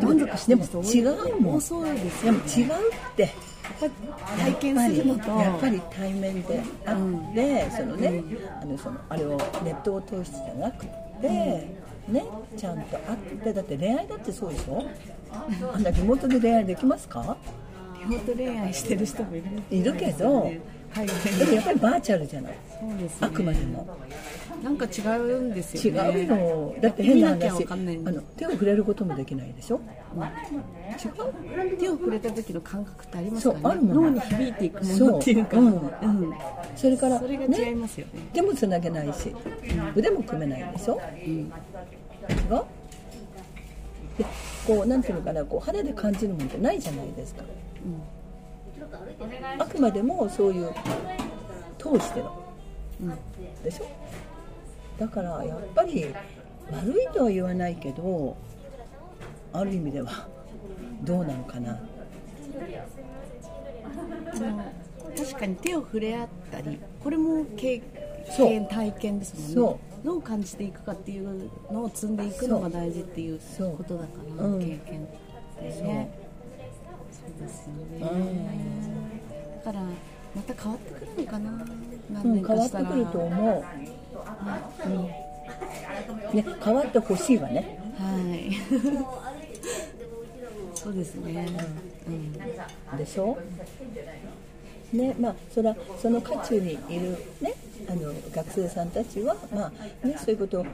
[0.00, 1.60] 満足してる人違うもん。
[1.60, 3.32] そうですでも違うってやっ
[3.80, 3.92] ぱり
[4.38, 6.96] 体験するのとやっぱり対面であっ
[7.34, 10.86] て、うん、そのね、うん、あのそのあれをネットを通してじゃなく
[11.20, 11.75] て、
[12.08, 12.24] ね
[12.56, 14.84] ちゃんと会ってだって恋愛だってそうでしょ？
[15.74, 17.36] あんなリモートで恋愛できますか？
[18.00, 21.06] リモート恋愛してる人もいるいるけど、はい、
[21.38, 22.54] でもやっぱりバーチャルじゃない？
[22.80, 23.86] そうです、ね、あくまでも。
[24.62, 26.22] なんか違うんですよね。
[26.22, 26.74] 違うの。
[26.80, 29.80] だって変な話あの手を触れることもできないでしょ、
[30.14, 31.76] うん、違う？
[31.76, 33.60] 手を触れた時の感覚ってありますかね？
[33.62, 35.58] そうあるもん脳に響いていくものっていうか。
[35.58, 35.60] う。
[35.60, 36.34] んうん、
[36.74, 38.12] それからそれが違いますよね。
[38.32, 39.34] 手もつなげないし、
[39.94, 41.52] 腕も組めないでしょ、うん、
[42.28, 42.64] 違う
[44.18, 44.24] で
[44.66, 47.42] こうなんていうのかなこう肌で感じるものってないじゃないですか、
[47.84, 47.88] う
[49.58, 50.70] ん、あくまでもそういう
[51.78, 52.32] 通しての、
[53.02, 53.18] うん、
[53.62, 53.86] でしょ？
[54.98, 56.06] だからやっぱり
[56.72, 58.36] 悪いとは言わないけど
[59.52, 60.26] ある意味では
[61.02, 61.78] どうなのかな。
[65.16, 67.80] 確かに手を触れ合ったりこれも経
[68.36, 73.40] 験体験ですもんねどう感じていくかっていうのを積んでいくのが大事っていう
[73.76, 74.06] ことだか
[74.38, 75.06] ら、うん、経験っ
[75.58, 76.16] てね。
[77.10, 77.44] そう。
[77.44, 78.06] ですよね、
[79.64, 79.84] だから
[80.32, 81.66] また変わってくるのかな。
[82.12, 83.64] 何年かしたら、うん、変わってくると思う、
[84.86, 84.90] う
[86.34, 86.36] ん。
[86.36, 87.80] ね、変わってほしいわね。
[87.98, 88.52] はい。
[90.72, 91.48] そうですね、
[92.06, 92.10] う
[92.94, 93.36] ん、でしょ？
[94.96, 97.54] ねまあ、それはその渦中にいる、ね、
[97.88, 100.66] あの学生さんたちは、まあね、そういうことを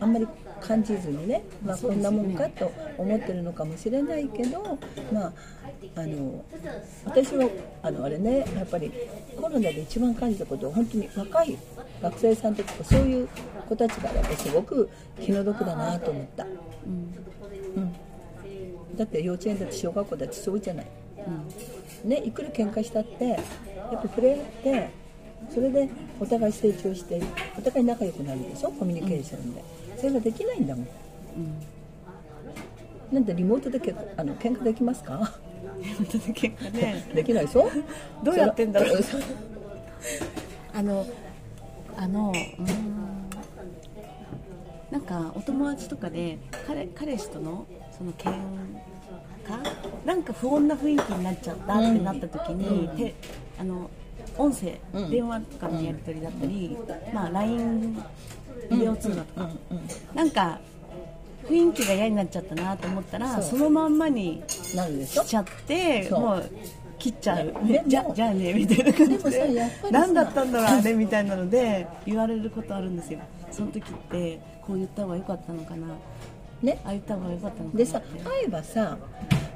[0.00, 0.26] あんまり
[0.60, 4.78] 感じずにね、まあ、こんなもんかと思ってるのかもしれないけど、
[5.12, 5.32] まあ、
[5.96, 6.44] あの
[7.04, 7.48] 私は
[7.82, 8.90] あのあれねやっぱり
[9.36, 11.58] コロナで一番感じたことは本当に若い
[12.00, 13.28] 学生さんたちとかそういう
[13.68, 14.88] 子たちがやっぱすごく
[15.20, 17.14] 気の毒だなと思った、うん。
[17.76, 20.90] うん、だって幼稚園だって小学校だってそうじゃない、うん、
[22.04, 23.40] ねいくら喧嘩したってやっ
[23.92, 24.90] ぱ触れ合って
[25.52, 25.88] それで
[26.20, 27.22] お互い成長して
[27.58, 28.70] お互い仲良くなるでしょ？
[28.70, 30.86] コミュニケーションで、うん、それができないんだもん、
[31.36, 31.40] う
[33.12, 35.32] ん、なんでリモートでけあの喧嘩できますか？
[35.80, 37.06] リモートで喧嘩ね。
[37.14, 37.70] できないでしょ？
[38.22, 39.00] どうやってんだろう？
[40.72, 41.06] あの
[41.96, 43.14] あのうん。
[44.90, 48.34] なんかお友達とかで彼彼氏とのその喧嘩
[50.04, 53.14] なんか不穏な雰囲気になっちゃったってなった時に、うん、て
[53.58, 53.90] あの
[54.36, 56.76] 音声、うん、電話とかのやり取りだったり、
[57.12, 58.04] まあ、LINE
[58.70, 59.50] ビデオ通話とか、
[60.14, 60.60] なんか
[61.46, 66.50] 雰囲気が嫌になっちゃったなと思ったらそのまんまにしちゃってもう
[66.98, 69.70] 切っちゃう、ね、じゃじゃあねみたいな感じで。
[69.90, 73.20] 何だったんだろうあれみたいなので言われることあるんですよ。
[73.50, 75.86] その時ってこう言った方が良かったのかな。
[76.62, 76.80] ね。
[76.84, 78.96] ああ言った方が良かったのかなでさ会えばさ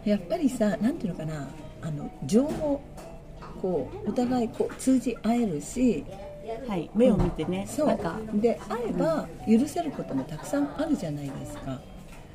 [0.05, 1.49] やっぱりさなんていうのかな
[1.83, 2.81] あの情報
[3.61, 6.05] こうお互いこう通じ合えるし、
[6.67, 7.65] はい、目を見てね、う。
[7.65, 7.99] ん、そう
[8.41, 11.81] で会えば許せることもたくさんあるじゃないですか、まあ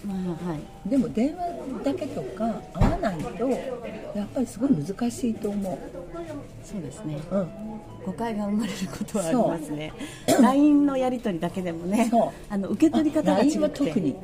[0.05, 5.77] はい、でも電話だけとか会わないとやっぱりすごい難しいと思う。
[6.65, 7.47] そうですね、うん、
[8.05, 9.93] 誤解が生まれることはありますね。
[10.41, 12.11] LINE のやり取りだけでもね
[12.49, 13.59] あの受け取り方が違って。
[13.59, 14.15] は特に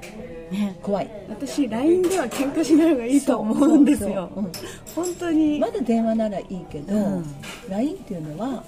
[0.52, 1.10] ね、怖い。
[1.30, 4.52] 私 LINE では喧嘩しない方がいいと思うんですよ、うん、
[4.96, 5.60] 本当に。
[5.60, 7.26] まだ電話ならいいけど、うん、
[7.70, 8.64] LINE っていうのは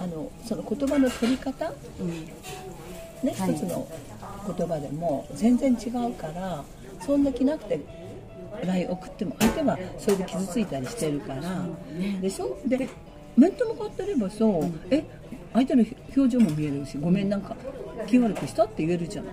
[0.00, 2.08] あのその言葉の取り方、うん、
[3.22, 3.54] ね、はい。
[3.54, 3.86] 一つの
[4.46, 6.64] 言葉でも全然違うから
[7.04, 7.80] そんな気なくて
[8.64, 11.42] LINE 送っても相手はそれで傷ついたりしてるから、
[12.20, 12.88] でしょで
[13.36, 15.04] 面と向かってればそう、え
[15.52, 15.84] 相手の
[16.16, 17.56] 表情も見えるしごめんなんか
[18.06, 19.24] 気悪くしたって言えるじゃん、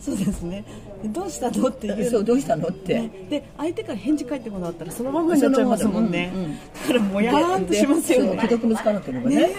[0.00, 0.64] そうですね。
[1.02, 2.10] でどうしたのっていう。
[2.10, 3.10] そうどうしたのって、ね。
[3.30, 6.58] で相手から返事返ってこなかったらそのままになっちゃいますもんね、うんうんだ
[6.88, 8.40] からもやーんとしますよね。
[8.40, 9.36] 既読もつかなければね。
[9.36, 9.52] ね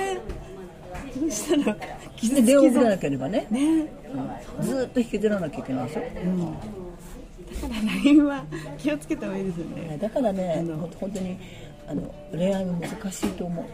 [1.16, 1.20] え。
[1.20, 1.78] どうしたら
[2.30, 3.48] 傷を切らなければね。
[3.50, 3.88] ね。
[4.62, 8.46] ずーっと引きずらなきゃいけないでしょ、だから LINE は
[8.78, 9.98] 気をつけた方がいいですよね。
[10.02, 10.90] だからね、あの。
[11.00, 11.38] 本当に
[11.88, 13.66] あの恋愛も難しいと思う。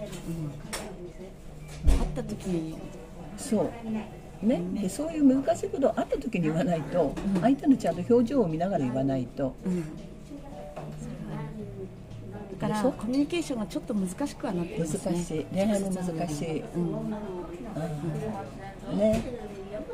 [1.87, 2.77] 会った時に。
[3.37, 3.71] そう。
[4.45, 9.71] ね、でそういう難しいことを会った時に言わないと、相手のちゃんと表情を見ながら言わないと、だ
[12.59, 14.99] からコミュニケーションがちょっと難しくはなってますね。
[15.13, 15.45] 難しい。
[15.51, 17.09] 恋愛も難しい、うん。
[18.97, 19.21] ね。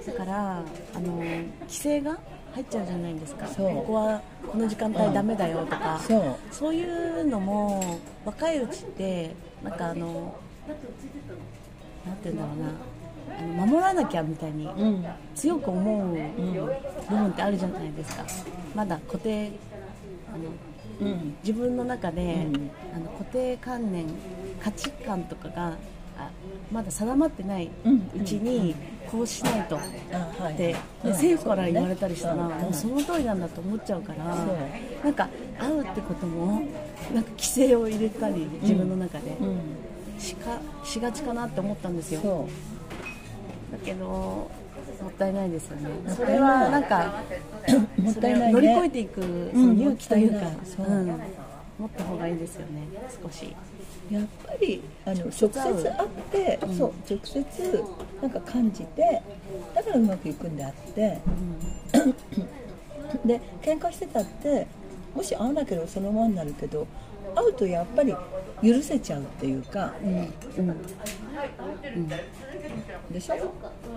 [0.06, 2.17] だからあの規制が
[2.54, 3.47] 入っちゃうじゃないですか。
[3.47, 3.75] そう。
[3.75, 6.36] ここはこの時間帯ダメだよとか、そう。
[6.51, 10.36] そういうのも若いうちってなんかあの
[12.06, 12.71] なんて言うんだろうな。
[13.38, 16.15] あの守らなきゃみたいにうん強く思う部
[17.10, 18.23] 分ってあるじゃないですか。
[18.73, 19.51] まだ固定
[20.34, 20.45] あの
[21.01, 21.36] うん。
[21.43, 22.71] 自分の中で、うん。
[22.95, 24.05] あの固定観念
[24.62, 25.73] 価値観とかが
[26.17, 26.29] あ
[26.71, 28.73] まだ定まってないううんちに
[29.12, 29.75] こうしないと。
[29.75, 29.86] って、
[30.47, 32.39] うんで政府から言われたりしたら、うん。
[32.39, 34.23] もうその通りなんだと思っちゃうから、
[35.03, 36.62] なんか会うってことも
[37.13, 39.31] なんか規制を入れたり自分の中で。
[39.39, 39.60] うん。
[40.17, 42.21] しかしがちかなって思ったんですよ。
[42.21, 42.47] そ
[43.71, 44.49] だけど
[45.03, 45.89] もったいないですよね。
[46.15, 47.21] それはなんか
[47.97, 48.53] う もったいないね。
[48.53, 49.21] 乗り越えていく
[49.53, 51.21] 勇気というか、そううん。
[51.77, 52.88] 持った方がいいですよね
[53.21, 53.53] 少し。
[54.12, 55.84] やっぱりあの直接会っ
[56.31, 57.84] て、そう直接
[58.21, 59.21] なんか感じて
[59.73, 61.19] だからうまくいくんであって、
[63.25, 64.67] で喧嘩してたって
[65.15, 66.86] もし会わなければそのままになるけど
[67.36, 68.13] 会うとやっぱり
[68.63, 69.93] 許せちゃうっていうか、
[73.15, 73.36] でしょ、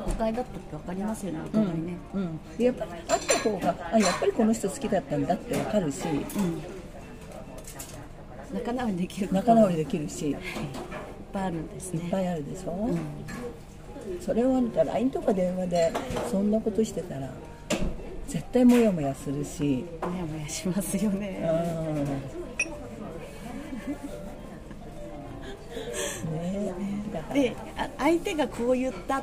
[0.06, 6.04] 誤解だったって分かりますよねお互いね、うん、でやっぱり会った方があやっぱりこの人好きだったんだってわかるし
[8.52, 9.28] 仲直りできる。
[9.30, 10.30] 仲直りできるし。
[10.30, 10.36] いっ
[11.32, 12.04] ぱいあるんですね。
[12.04, 12.88] いっぱいあるでしょ、
[14.24, 15.92] それは LINE とか電話で
[16.30, 17.28] そんなことしてたら
[18.26, 21.20] 絶対モヤモヤするし、もやもやしますようん。
[21.20, 22.37] ね、ね
[27.32, 29.22] であ相手がこう言った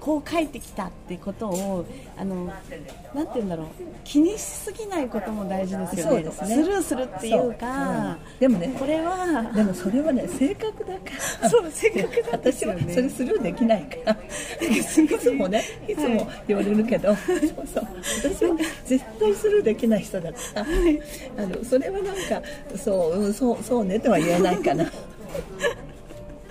[0.00, 1.86] こう書いてきたってことを
[2.16, 2.46] あの
[3.14, 3.66] なんて言うんだろう
[4.02, 6.12] 気にしすぎないことも大事ですよね。
[6.12, 6.54] そうですね。
[6.54, 7.94] スルーするっていうかそう。
[7.94, 8.38] うん。
[8.40, 11.00] でもねこれはでもそれはね性格だか
[11.42, 11.50] ら。
[11.50, 12.82] そう性格なんですよね。
[12.82, 14.16] 私はそれスルーできないから。
[14.66, 15.94] いつもねい。
[15.94, 17.88] つも言われるけど、そうそう。
[18.22, 20.64] 私は絶対スルーできない人だから、
[21.44, 22.42] あのそれはなんか
[22.76, 24.90] そう、うん、そうそうねとは言えないかな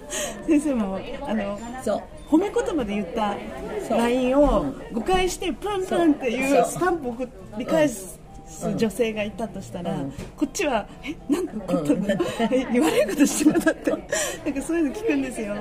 [0.47, 2.01] 先生もあのそう。
[2.29, 3.35] 褒め言葉で言った
[3.89, 6.61] LINE を誤解してプンプンっていそう。
[6.61, 8.19] うスタンプを送り返す
[8.77, 10.11] 女性がいたとしたら、うん。
[10.37, 12.03] こっちは「えなんか怒ったん。
[12.03, 12.15] だ、
[12.51, 14.01] え言われることしてなかった」なん
[14.53, 15.55] かそういうの聞くんですよ、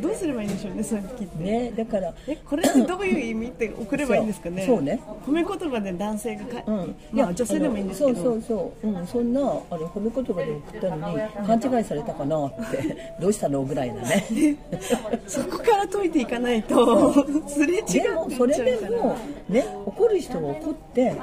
[0.00, 4.66] どうすればいいんでしょうねそういう時って、ねだからえこれってどういう意味って送ればいいんですかね？
[4.66, 5.00] そうね。
[5.26, 8.22] 褒め言葉で男性がか、うん、まあ女性でもいいんですけど。
[8.22, 12.96] そうそうそう、うん、そんなあの褒め言葉で送ったのに勘違いされたかなって。
[13.20, 14.56] どうしたのぐらいだね。
[15.26, 17.12] そこから解いていかないと
[17.48, 18.14] すれ違うから。
[18.14, 19.16] もそれでも
[19.48, 21.14] ね怒る人は怒って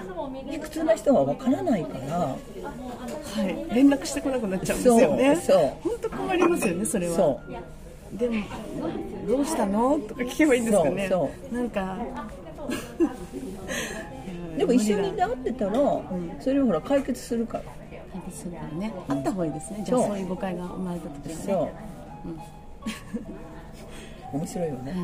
[0.50, 2.18] 卑屈な人は分からないから。
[2.18, 5.36] はい、連絡してこなくなっちゃうんですよね。
[5.36, 5.74] そうそう。
[5.84, 7.16] 本当困りますよねそれは。
[7.16, 7.54] そう
[8.18, 8.36] でも
[9.28, 10.00] どうしたの？
[10.00, 11.08] とか聞けばいいんですかね。
[11.10, 11.98] そうなんか。
[14.58, 15.74] でも一緒に会ってたら、
[16.40, 17.64] それをほら解決するから。
[18.14, 18.94] 解決するからね。
[19.08, 19.84] あった方がいいですね。
[19.86, 20.18] じゃあそう。
[20.18, 21.44] いう誤解が生まれた時はね。
[21.44, 21.72] そ
[24.34, 25.02] う、面白いよね、はい、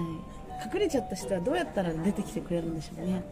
[0.74, 3.24] 隠れちゃった人はどうやったら出てきてくれるんでしょうね。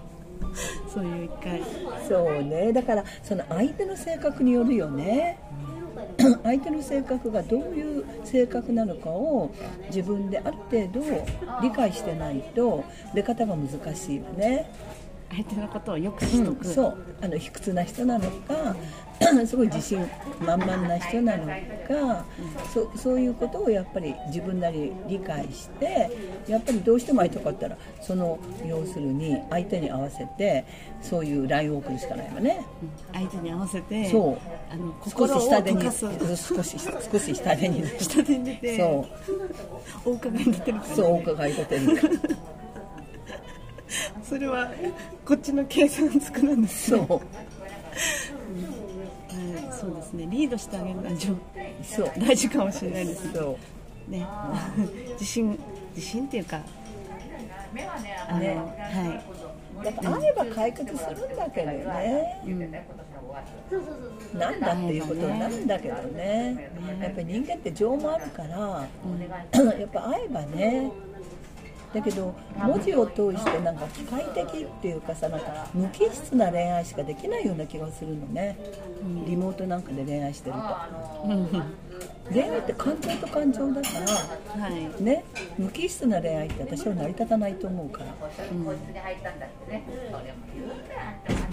[0.92, 1.60] そういう一回。
[2.08, 2.72] そうね。
[2.72, 5.38] だからその相手の性格によるよね
[6.42, 9.50] 相手の性格がどういう性格なのかを
[9.88, 11.00] 自分である程度
[11.62, 14.70] 理解してないと出方が難しいよね。
[15.30, 16.98] 相手のことをよくしとく、うん、そう。
[17.20, 18.76] あの卑屈な人なのか
[19.46, 19.98] すごい自信
[20.40, 22.24] 満々な人なのか、
[22.72, 26.10] そそういうことをやっぱり自分なり理解して
[26.46, 30.66] やっぱりどうしても会いたかったらその要するに相手に合わせて
[31.00, 32.64] そういう LINE を送るしかないわね、
[33.12, 34.38] 相手に合わせてそう。
[34.70, 37.82] あの少し下手に心を溶かす少し少し下手に。
[37.98, 39.06] 下手に 出てそ
[40.06, 40.10] う。
[40.10, 41.82] お伺いになってるそうお伺い立てる
[44.22, 44.70] それは
[45.24, 47.06] こっちの計算つくなんですね。
[47.06, 47.18] そう。
[47.18, 47.20] はい、
[49.80, 50.26] そうですね。
[50.30, 51.10] リードしてあげるのは
[51.82, 52.12] そう。
[52.18, 53.40] 大事かもしれないですね。
[54.08, 54.26] ね。
[55.12, 55.56] 自信
[55.94, 56.60] 自信っていうか
[58.28, 59.22] あの、ねは
[59.84, 62.40] やっぱ会えば解決するんだけどね、
[64.34, 66.70] なんだっていうことになるんだけどね、
[67.00, 68.88] やっぱり人間って情もあるから、や
[69.86, 70.90] っぱ会えばね、
[71.94, 78.58] だけど文字を通してなんか機械的っていうかさなんか無機質な恋愛しかできないような気がするのね、
[79.26, 81.28] リモートなんかで恋愛してると。
[81.28, 81.48] い、うん。
[82.32, 83.88] 恋愛って感情と感情だか
[84.56, 85.02] らはい。
[85.02, 85.24] ね
[85.56, 88.06] 無機質な恋愛って私は成り立たないと思うから。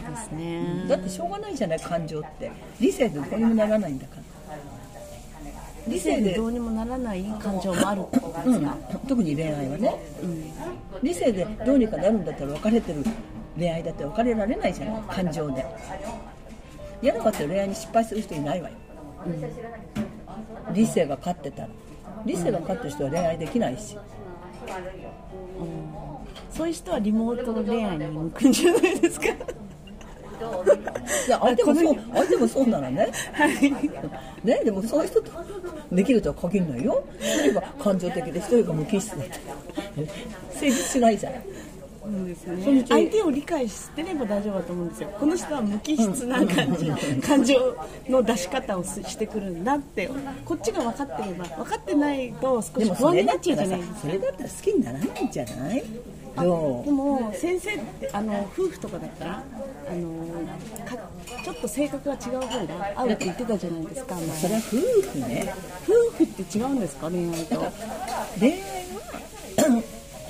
[0.09, 0.85] ですね。
[0.87, 2.51] だってしょうがないじゃない感情って。
[2.79, 4.32] 理性でどうにもならないんだから
[5.87, 8.03] 理理性でどうにもならない感情もある。
[8.11, 9.95] とですか、うん、特に恋愛はね、
[11.01, 13.03] 理性でどうにかなるんだったら別れてる
[13.57, 15.03] 恋愛だって別れられないじゃない。
[15.03, 15.65] 感情で。
[17.01, 18.75] 嫌なかったら恋愛に失敗する人いないわよ、
[20.73, 21.69] 理性が勝ってたら。
[22.25, 23.97] 理性が勝ってる人は恋愛できないし、
[26.49, 29.25] そういう人はリモートの恋愛に向くんじゃないですか
[31.27, 31.97] いや相手もそう。
[32.13, 33.11] 相手もそうならね。
[34.43, 35.31] ねでもそういう人と
[35.91, 37.03] できるとは限らないよ。
[37.19, 39.29] 一人が感情的で一人が無機質で
[40.53, 41.41] 成立しないじゃない
[42.03, 42.85] そうですね。
[42.89, 45.09] 相手を理解してれば大丈夫だと思うんですよ。
[45.17, 47.77] この人は無機質な感じ、感情
[48.09, 50.09] の出し方をしてくるんだって
[50.43, 53.99] こっちが分かってれば分かってないと少しでも不安になっちゃうじゃないですか。
[53.99, 55.79] それだったら好きにならないんじゃない？
[55.79, 55.87] ど
[56.35, 56.41] で
[56.91, 59.43] も先生ってあの夫婦とかだったら
[59.87, 60.25] あの
[60.85, 60.97] か
[61.43, 64.77] ちょっと性格が違う方が合うって言ってたじゃないですかそれは夫
[65.11, 65.53] 婦ね。
[65.83, 67.59] 夫婦って違うんですか恋愛と？
[68.39, 69.83] 恋愛は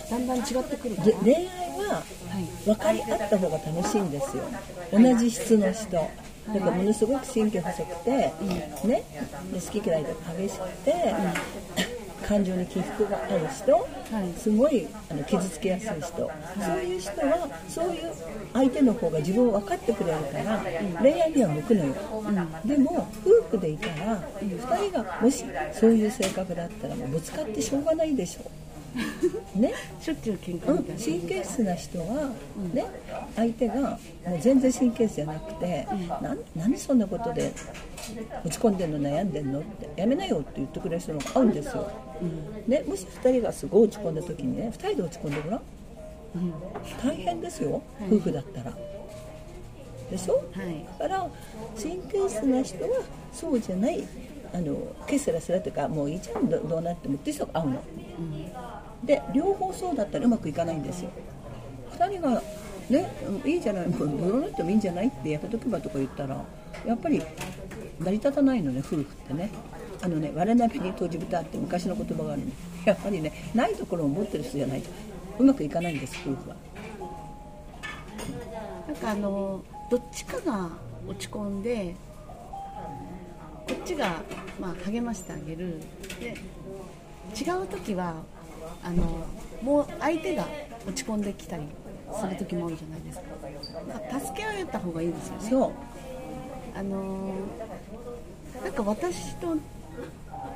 [0.09, 1.45] だんだん違ってくる恋愛
[1.79, 4.43] ははい分かり合った方が楽しいんですよ。
[4.91, 5.91] 同じ質の人。
[5.91, 8.33] だからものすごく神経細くて、ね、
[8.83, 11.15] で好き嫌いが激しくて、
[12.27, 13.87] 感情に起伏がある人、
[14.23, 14.33] い。
[14.37, 18.13] すごいあの傷つきやすい人、そういう人はそういう
[18.53, 20.63] 相手の方が自分を分かってくれるから、
[21.01, 21.95] 恋愛には向くのよ、
[22.65, 28.51] でも夫婦でいたら、2人がもしそういう性格だったらもうぶつかってしょうがないでしょ
[29.55, 29.73] ね。
[30.01, 32.31] しょっちゅう喧うん嘩みたいな、神経質な人は、
[32.73, 32.85] ね、
[33.35, 35.87] 相手がもう全然神経質じゃなくて、
[36.21, 37.53] なん何そんなことで
[38.43, 41.89] 落ち込んでんの悩んでんのってやめなよって言ってくれる人が合うんですよ、
[42.67, 45.61] ね、もし2人がすごい落ち込んだ時にね2人で落ち込んでごらん？
[47.01, 48.73] 大変ですよ、夫婦だったら。
[50.11, 50.85] でしょ、はい。
[50.99, 51.29] だから
[51.81, 52.89] 神経質な人は
[53.31, 54.03] そうじゃない
[54.53, 54.75] あの
[55.07, 57.83] ケセラセラというかもういいじゃんどどうなってもっていう人が合うの、
[59.03, 61.09] で両方そうだったらうまくいかないんですよ。
[61.91, 62.41] 2人が
[62.89, 63.11] ね
[63.43, 66.43] うんいいじゃないもうどうなってもいいんじゃないってやめとけばとか言ったら
[66.85, 67.21] やっぱり
[67.99, 69.49] 成り立たないのね夫婦ってね。
[70.01, 72.51] あのね我なべに閉じ蓋って昔の言葉があるの。
[72.85, 74.89] やっぱりねないところを持ってる人じゃないと
[75.39, 76.55] うまくいかないんです夫婦は。
[78.87, 80.69] なんかあのどっちかが
[81.07, 81.95] 落ち込んで
[83.67, 84.21] こっちが、
[84.59, 85.79] まあ、励ましてあげる。
[86.19, 86.35] で
[87.33, 88.15] 違う時は
[88.83, 89.03] あの
[89.61, 90.45] もう相手が
[90.87, 91.63] 落ち込んできたり
[92.19, 93.23] する時もあるじゃないですか。
[93.87, 95.49] なんか助け合えた方がいいですよね。
[95.49, 95.71] そう。
[96.77, 99.57] あのーなんか私と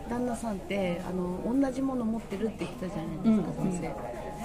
[0.09, 3.93] 旦那さんってあの同じもの持ってるって言ってたじゃないですか、先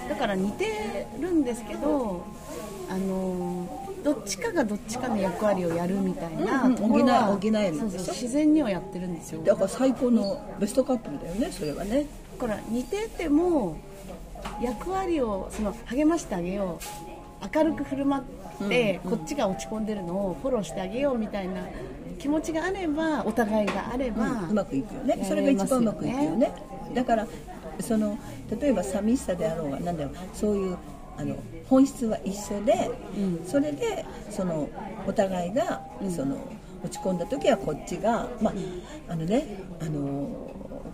[0.05, 0.09] 生。
[0.09, 2.25] だから似てるんですけど
[2.89, 9.41] あのーどっちかがどっちかの役割をやるみたいなうんうんところは、補え補え自然にはやってるんですよ。
[9.43, 12.05] だから最高のベストカップルだよねそれはね
[12.39, 13.77] だから似てても
[14.61, 21.61] 役割をその励ましてあげよう明るく振る舞って、こっちが落ち込んでるのをフォローしてあげようみたいな
[22.19, 25.15] 気持ちがあればお互いがあれば、うんうまくいくよね。
[25.15, 26.53] ねそれが一番うまくいくよね。
[26.93, 27.27] だから
[27.79, 28.17] その
[28.61, 30.77] 例えば寂しさであろうがなんだろうそういう
[31.17, 31.35] あの
[31.67, 32.89] 本質は一緒で、
[33.45, 34.69] それでその
[35.05, 36.37] お互いが、その
[36.83, 38.53] 落ち込んだ時はこっちがまあ
[39.09, 39.45] あのね
[39.81, 40.49] あの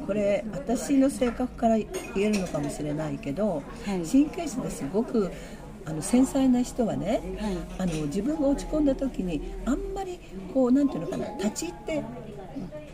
[0.09, 4.03] これ私の性格から言えるのかもしれないけど、はい。
[4.03, 5.29] 神経質ですごく
[5.85, 7.57] あの繊細な人はね、はい。
[7.77, 10.19] あの自分が落ち込んだ時にあんまり
[10.51, 12.03] こうなんていうのかな立ち入って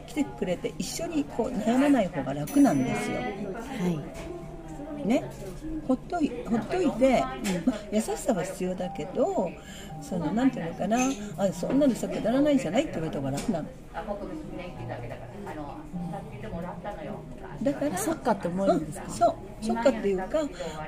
[0.08, 3.22] 来てくれて一緒にこう悩まない方が楽なんですよ。
[3.22, 4.45] はい
[5.06, 5.24] ね、
[5.88, 7.22] ほっといほっといて、
[7.66, 9.52] まあ、優しさは必要だけど
[10.02, 10.98] そのなんていうのかな
[11.38, 13.68] あそんなのさくだらないじゃないって言われた方が楽なの。
[17.64, 19.06] だからそっかって思えるんですか？
[19.08, 20.26] うん、そうそっかっていうか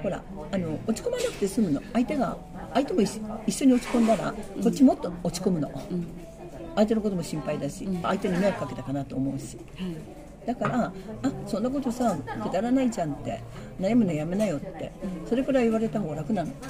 [0.03, 1.81] ほらあの落ち込まなくて済むの。
[1.93, 2.37] 相手が
[2.73, 5.71] 相手も一緒一緒に落ち込んだらこっちもっと落ち込むの、
[6.75, 9.57] 相手のことも心配だし、相手に迷惑かけたかなと思うし
[10.47, 10.93] だからあ
[11.45, 13.43] そんなことさくだらないじゃんって
[13.81, 14.93] 悩むのやめなよって
[15.27, 16.51] それくらい言われた方が楽なの。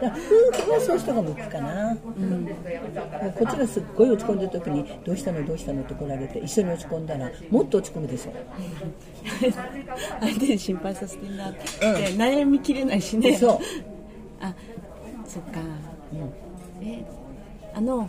[0.00, 0.22] だから
[0.52, 8.32] 夫婦はそういう人が向くかな、もうこっちがすっごい落ち込んでる時に「どうしたのどうしたの?」って来られて一緒に落ち込んだらもっと落ち込むでしょ。
[10.20, 11.60] 相手に心配させてんだって、
[12.16, 13.34] 悩みきれないしね。
[13.36, 13.58] そう。
[14.40, 14.54] あ
[15.26, 15.60] そっか、
[16.82, 17.02] え
[17.74, 18.06] あの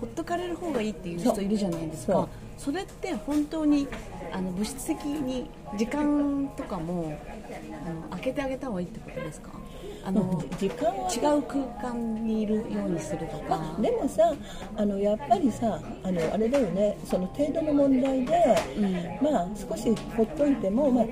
[0.00, 2.28] ほっとかれる方がいいっていう人いるじゃないですか。
[2.58, 3.86] それって本当に
[4.32, 7.18] あの物質的に時間とかも
[7.86, 9.50] あの空けてあげた方がいいってことですか？
[10.04, 13.60] あの 時間は違う空間にいるようにするとか。
[13.80, 14.32] でもさ
[14.76, 16.96] あのやっぱりさあのあれだよね。
[17.04, 18.58] その程度の問題で、
[19.20, 21.04] まあ少しほっといても、まあ、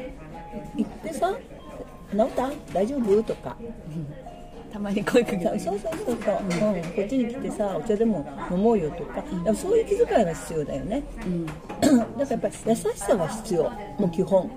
[0.77, 1.35] 行ってさ
[2.11, 2.51] 「治った？
[2.73, 3.57] 大丈夫?」とか
[4.75, 5.45] たまに声かけて。
[5.61, 9.23] そうそうそうそう、うん、こっちに来てさお茶でも飲もうよとか。
[9.23, 11.03] でもそういう気遣いが必要だよね、
[11.81, 13.71] だからやっぱり優しさは必要。
[14.01, 14.51] もう基本、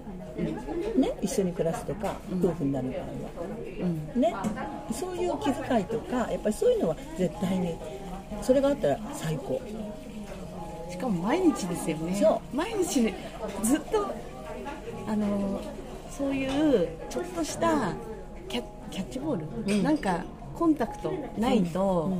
[0.96, 3.08] ね、一緒に暮らすとか夫婦になる場合は、
[4.16, 4.36] ね、
[4.92, 7.76] そういう気遣いとかやっぱりそういうのは絶対に
[8.42, 9.62] それがあったら最高。
[10.90, 12.16] しかも毎日ですよね。
[12.16, 13.14] そ毎日ね
[13.62, 14.08] ずっと
[15.08, 15.62] あの
[16.10, 18.17] そういうちょっとしたキャ
[18.92, 20.24] キャッチボール、なんか
[20.56, 22.12] コンタクトないと、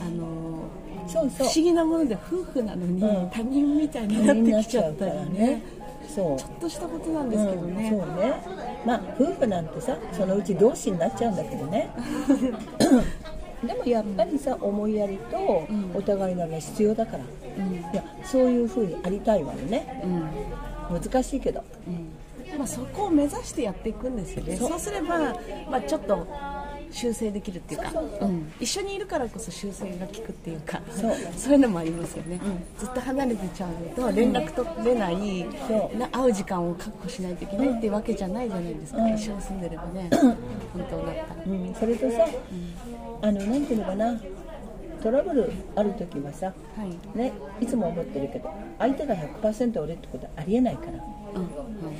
[0.00, 0.44] あの
[1.06, 1.46] そうそう。
[1.48, 3.30] 不思議なもので夫婦なのに、うん。
[3.30, 5.62] 他人みたいになってきちゃったりね。
[6.08, 6.38] そう。
[6.38, 8.34] ちょっとしたことなんですけどね、うん、そうね。
[8.86, 11.90] まあ夫婦なんてさそのうち同志になっちゃうんだけどね。
[13.64, 20.02] でもやっぱりさ思いやりとお互いのが必要だから、いやそういうふうにありたいわよね。
[20.90, 21.00] うん。
[21.00, 21.62] 難しいけど
[22.58, 24.56] まあ、そこを目指してやっていくんですよね。
[24.56, 25.34] そそううすれば、
[25.70, 26.26] まあ、ちょっと
[26.90, 27.92] 修正できるっていうか
[28.60, 31.12] 一緒にいるからこそ修正が効くっていうかそう。
[31.52, 32.40] いうのもありますよね、
[32.78, 35.16] ずっと離れてちゃうと連絡取れない、
[36.12, 39.14] 会う時間を確保しないといけないっていうわけじゃないじゃないですか、うん。
[39.14, 40.36] 一緒に住んでればね、 本
[40.88, 41.42] 当だったら。
[41.46, 42.26] うん、それとさ、
[43.22, 44.20] あのなんていうのかな。
[45.02, 46.52] トラブルある時はさ、は
[47.14, 47.18] い。
[47.18, 50.92] ね、いつも思ってるけど相手が100%俺ってことはありえないから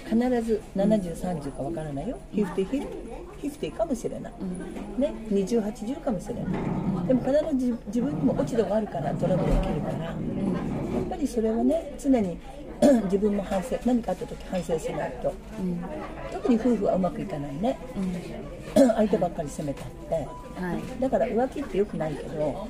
[0.04, 4.32] 必ず7030かわからないよ5050かもしれない、
[4.98, 6.44] ね、2080かもしれない
[7.08, 10.16] でも必ず自自分にも落ち度があるからトラブル起きるからやっ
[11.10, 12.38] ぱりそれはね常に
[13.04, 15.32] 自分も反省何かあった時反省しないと、
[16.32, 17.78] 特に夫婦はうまくいかないね、
[18.74, 20.14] 相手ばっかり責めたって。
[20.14, 21.00] はい。
[21.00, 22.68] だから浮気ってよくないけど、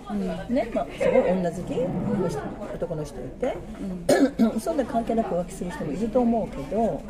[0.49, 1.71] ねまあ、すごい女好き？
[1.75, 2.39] の人
[2.75, 3.57] 男の人いて、
[4.61, 7.03] そんな関係なく浮気する人もいると思うけど、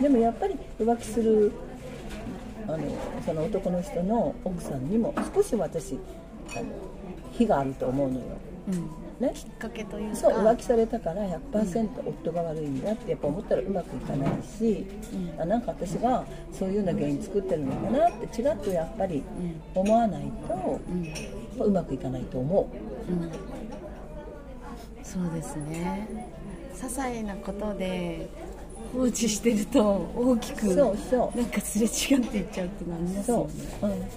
[0.00, 1.52] でもやっぱり浮気する
[2.66, 2.78] あの
[3.26, 5.98] その男の人の奥さんにも少し私
[6.56, 6.64] あの
[7.32, 8.24] 非があると思うのよ。
[8.68, 9.26] うん。
[9.26, 10.16] ね、きっかけというか。
[10.16, 14.86] そう浮気されたから100%夫が悪いんだってやっぱ思ったらうまくいかないし、
[15.38, 19.22] あなんか私がそういうような原因作ってるのかなってちらっとやっぱり
[19.74, 20.80] 思わないと、やっ
[21.58, 22.68] ぱうまくいかないと思
[23.08, 23.12] う。
[23.12, 23.30] ん。
[25.04, 26.08] そうですね。
[26.74, 28.28] 些細なことで
[28.92, 29.80] 放置してると
[30.16, 31.38] 大きくそうそう。
[31.38, 34.10] なんかすれ違っていっちゃうっていうのありうそますよね。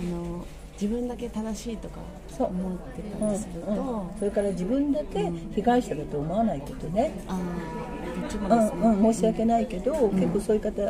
[0.00, 0.08] う、うん。
[0.08, 0.46] あの
[0.80, 1.96] 自分だけ正しいとか
[2.28, 2.46] そう。
[2.48, 10.82] 思ってうんたりすると、うん、それから自分だけ被害者だと思わないことね、うんうん、申し訳ないけど、結構そういう方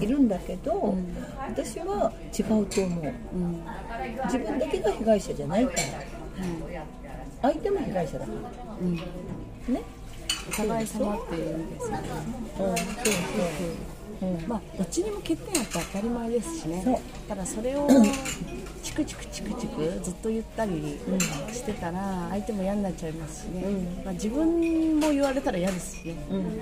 [0.00, 0.94] いるんだけど、
[1.48, 3.04] 私は違うと思う。
[3.34, 3.62] うん。
[4.24, 5.78] 自分だけが被害者じゃないから。
[7.42, 8.32] 相手も被害者だか
[8.80, 8.96] うんうん。
[8.96, 9.82] らね。
[10.48, 12.02] お互い様っていうんですよね。
[12.08, 13.06] うんそうそう、
[13.90, 13.95] うん
[14.46, 17.02] まあどっちにも欠点あって当たり前ですしね。
[17.28, 17.88] ただそれを
[18.82, 20.98] チクチクチクチクずっと言ったり
[21.52, 24.04] してたら相手も嫌になっちゃいますしね、うん。
[24.04, 26.14] まあ、自分も言われたら嫌ですしね。
[26.30, 26.60] うん。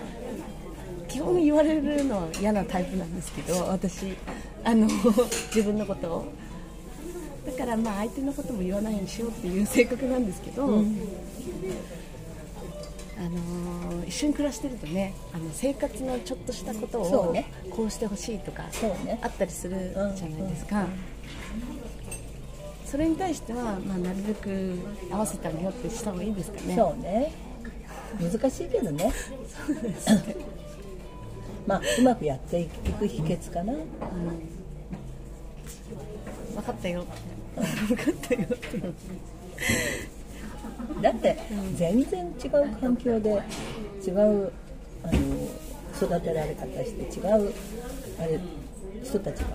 [1.07, 4.17] 基本言われるのは嫌なタイプなんですけど私。
[4.65, 4.89] あの
[5.55, 6.25] 自分のことを。
[7.47, 10.83] だからまあ相手のことも言わないようにしようっていう性格なんですけど、
[13.19, 17.47] あのー一緒に暮らしてるとねあの生活のちょっとしたことをそうね。
[17.71, 19.19] こうしてほしいとかそうね。
[19.23, 20.87] あったりするじゃないですか、
[22.85, 24.79] それに対しては、まあ、なるべく
[25.11, 26.77] 合わせてあげようってした方がいいですかね。
[26.77, 27.33] そうね。
[28.21, 29.13] 難しいけどね。
[31.67, 33.73] まあうまくやっていく秘訣かな。
[33.73, 33.87] 分
[36.63, 37.05] かったよ。
[37.57, 38.47] 分かったよ
[41.03, 41.37] だって
[41.75, 43.31] 全然違う環境で
[44.07, 44.53] 違う
[45.03, 45.13] あの
[45.97, 47.53] 育てられ方して違う
[48.21, 48.41] あれ
[49.03, 49.47] 人たちが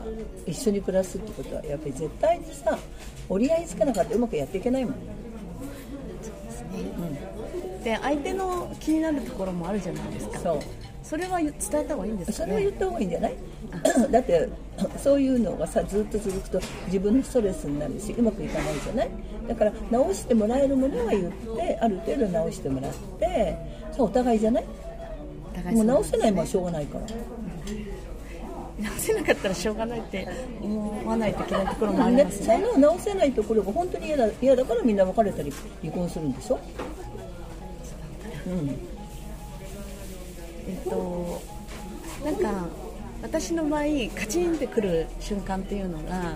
[0.46, 2.78] 一緒に暮らすってことはやっぱり絶対にさ
[3.28, 4.94] 折り合いつけなかったらうまくやっていけないもん。
[7.84, 10.40] で相手の気になるところもあるじゃないですか。
[10.40, 10.60] そう。
[11.02, 12.54] それは伝えた方がいいんですかね？
[12.54, 13.36] それを言った方がいいんじゃない？
[14.12, 14.50] だって
[14.98, 19.10] そういうのがさずっと続くと自分のストレスになるしうまくいかないじゃない？
[19.48, 23.56] だから直してもらえるものは言ってある程度直してもらって
[23.96, 24.66] そうお互いじゃない？
[25.74, 27.06] もう直せないもんはしょうがないから。
[28.82, 30.26] 直せなかったらしょうがないって
[30.62, 32.62] 思わないといけないところもありねますね。
[32.74, 35.52] その直せないところが本当に嫌だ嫌だからみんな別れたり
[35.82, 36.60] 離婚するんでしょ？
[38.48, 38.70] うん。
[40.70, 41.42] えっと
[42.24, 42.68] なんか
[43.22, 43.84] 私の場合
[44.18, 46.36] カチンってくる瞬間っていうのが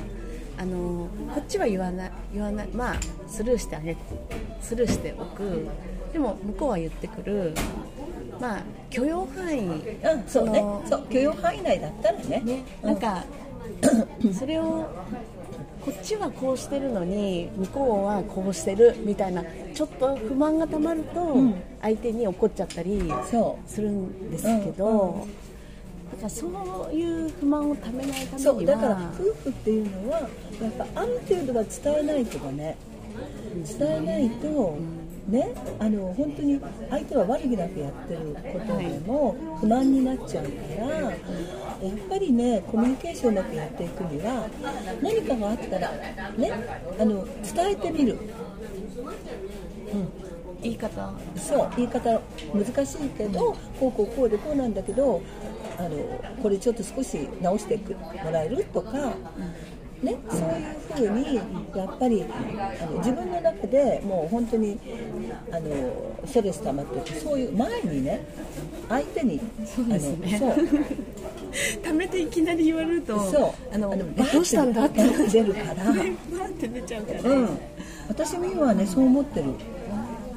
[0.57, 2.95] あのこっちは言わない言わないまあ
[3.27, 3.95] スルーしてあげ
[4.61, 5.67] スルーしておく。
[6.11, 7.53] でも向こうは言ってくる。
[8.39, 10.61] まあ許容範囲うんそうね。
[10.61, 12.41] のそう許容範囲内だったらね。
[12.45, 13.23] ね、なんか、
[14.37, 14.85] それを
[15.83, 21.55] こっちはこうしてるのに向こうはこうしてるみたいなちょっと不満がたまるとん。
[21.81, 25.27] 相手に怒っちゃったりそするんですけど、
[26.13, 26.47] だからそ
[26.91, 30.29] ういう不満をためないためにはそうだから夫婦っていうのはやっ
[30.93, 32.77] ぱある程度は伝えないとかね。
[33.79, 34.77] 伝えないと、
[35.27, 36.59] ね、あの本当に
[36.89, 41.13] 相手は悪気なくやってることでも不満になっちゃうからやっ
[42.09, 44.49] ぱりねコミュニケーションうまくやっていくには
[45.01, 45.91] 何かがあったら
[46.35, 46.51] ね
[46.99, 48.17] あの伝えてみる。
[50.63, 51.13] 言い方。
[51.35, 52.21] そう言い方
[52.53, 55.21] 難しいけどこうこうこうでこうなんだけど
[55.77, 59.13] あのこれちょっと少し直してくもらえるとか、
[60.03, 60.37] ね、そ
[60.99, 64.77] ういうふうにやっぱりあの自分の中でもう本当に
[65.51, 68.25] あのストレス溜まっててそういう前にね
[68.89, 70.39] 相手にそうですね。
[70.41, 70.67] あの そう。
[71.83, 73.51] ためていきなり言われるとそう。
[73.73, 73.95] あの
[74.31, 75.03] どうしたんだって。
[75.03, 77.49] 出るから、ね バーって出ちゃうから、うん、
[78.09, 79.45] 私も今はねそう思ってる。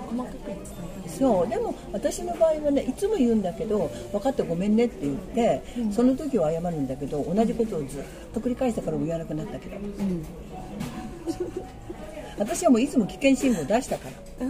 [0.06, 0.36] 細かく
[1.18, 1.48] そう。
[1.48, 5.62] でも私の場合はねいつも言うんだけど分かったごめんねって言って、
[5.92, 8.02] その時は謝るんだけど同じことをずっ
[8.34, 9.76] と繰り返したから言わなくなったけど、
[12.38, 14.46] 私はもういつも危険信号出したから。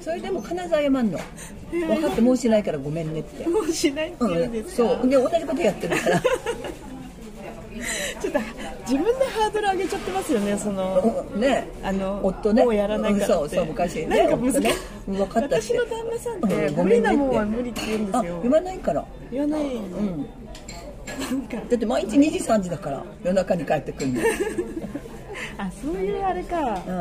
[0.00, 1.00] それでも必ず謝るの。
[1.70, 5.08] 分かってもうしないからごめんねって、もうしないって言うんうん、ですか、そう。
[5.08, 6.22] で同じことやってるから
[8.20, 8.38] ちょっと
[8.88, 11.68] 自分でハードル上げちゃってますよねそのね。
[11.82, 12.64] あの夫ね。
[12.64, 14.06] もうやらないからそうそう昔ね。
[14.06, 14.72] なんか難しい、夫ね。
[15.08, 18.40] 私の旦那さんって、無理なもんは無理って言うんであすよ。
[18.42, 19.04] 言わないから。
[19.30, 20.22] 言わない、うん。
[20.22, 24.20] だって毎日2時3時だから夜中に帰ってくるの。
[25.58, 26.82] あそういうあれか。
[26.86, 26.94] うん。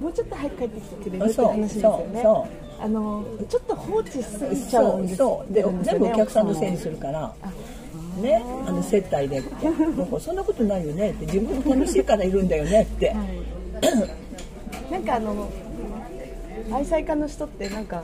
[0.00, 2.20] もうちょっと早く帰ってきてくれるって話ですよね。
[2.20, 2.46] そうそ
[2.78, 7.34] あのちょっと放置しすぎちゃそううんですそうで全部お客さんのせいに奥するから
[8.16, 9.38] ねあの接待で。
[9.38, 11.10] ってなんかそんなことないよね。
[11.10, 13.14] って自分も楽しいからいるんだよねって、は
[14.88, 14.92] い。
[14.92, 15.50] なんかあの
[16.72, 18.02] 愛妻家の人ってなんか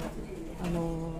[0.62, 1.12] あの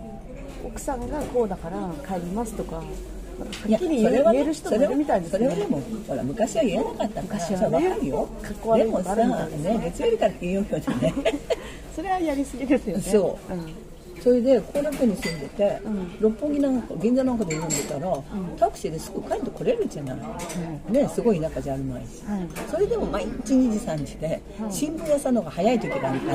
[0.64, 5.38] 奥さんがこうだから帰りますとかはっきり言え,、る人もいるみたいですね。
[5.38, 8.28] それはでもほら昔は言えなかったから昔はねそれわかるよ。
[8.42, 11.14] かっこ悪いでもさねね月曜日からって言うようにね。
[11.96, 13.02] それはやりすぎですよね。
[13.02, 13.52] そう。
[13.52, 13.91] うん
[14.22, 16.16] それで後楽園に住んでて、ん。
[16.20, 18.16] 六本木なんか銀座なんかで飲んでたら、
[18.58, 22.48] タクシーですぐ帰ってこれるじゃない、ねすごい田舎じゃあるまいし、はい。
[22.70, 26.26] それでも毎日2時3時で、新聞屋さんの方が早い時があるか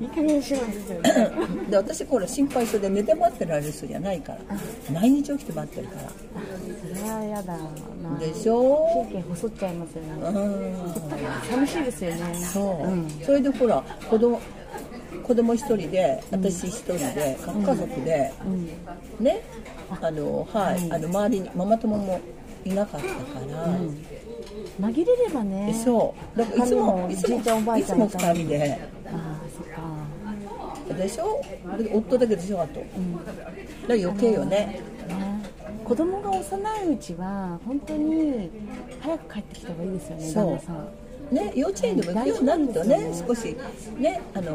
[0.00, 1.30] いい加減しろですよね。
[1.70, 4.38] で私これ心配性で寝て待ってられる人じゃないから。
[4.92, 6.08] 毎日起きて待ってるから。
[6.98, 7.52] それはやだ。
[7.54, 9.04] なでしょ？
[9.10, 10.74] 神経細っちゃいますようねん。
[11.50, 12.34] 寂しいですよね。
[12.52, 13.08] そう、ん。
[13.24, 14.40] それでほら子供
[15.22, 18.32] 子供一人で私一人で核家族で、
[19.20, 19.42] ね
[19.90, 22.20] あのはい、あの周りにママ友も
[22.64, 23.78] いなかったから、
[24.80, 25.74] 紛れればね。
[25.84, 26.38] そう。
[26.38, 28.80] だからいつもいつもじいちゃんおばあいつもちゃんが二人で。
[29.06, 29.82] ああそっか。
[30.94, 31.40] でしょ？
[31.78, 32.88] で夫だけでしょあと、だか
[33.88, 34.56] ら余計よね。
[34.56, 34.80] ね。
[35.84, 38.50] 子供が幼いうちは本当に
[39.00, 40.88] 早く帰ってきた方がいいですよね旦那さん
[41.32, 43.56] ね、幼稚園でも行くようになるとね少し
[43.96, 44.52] ねあの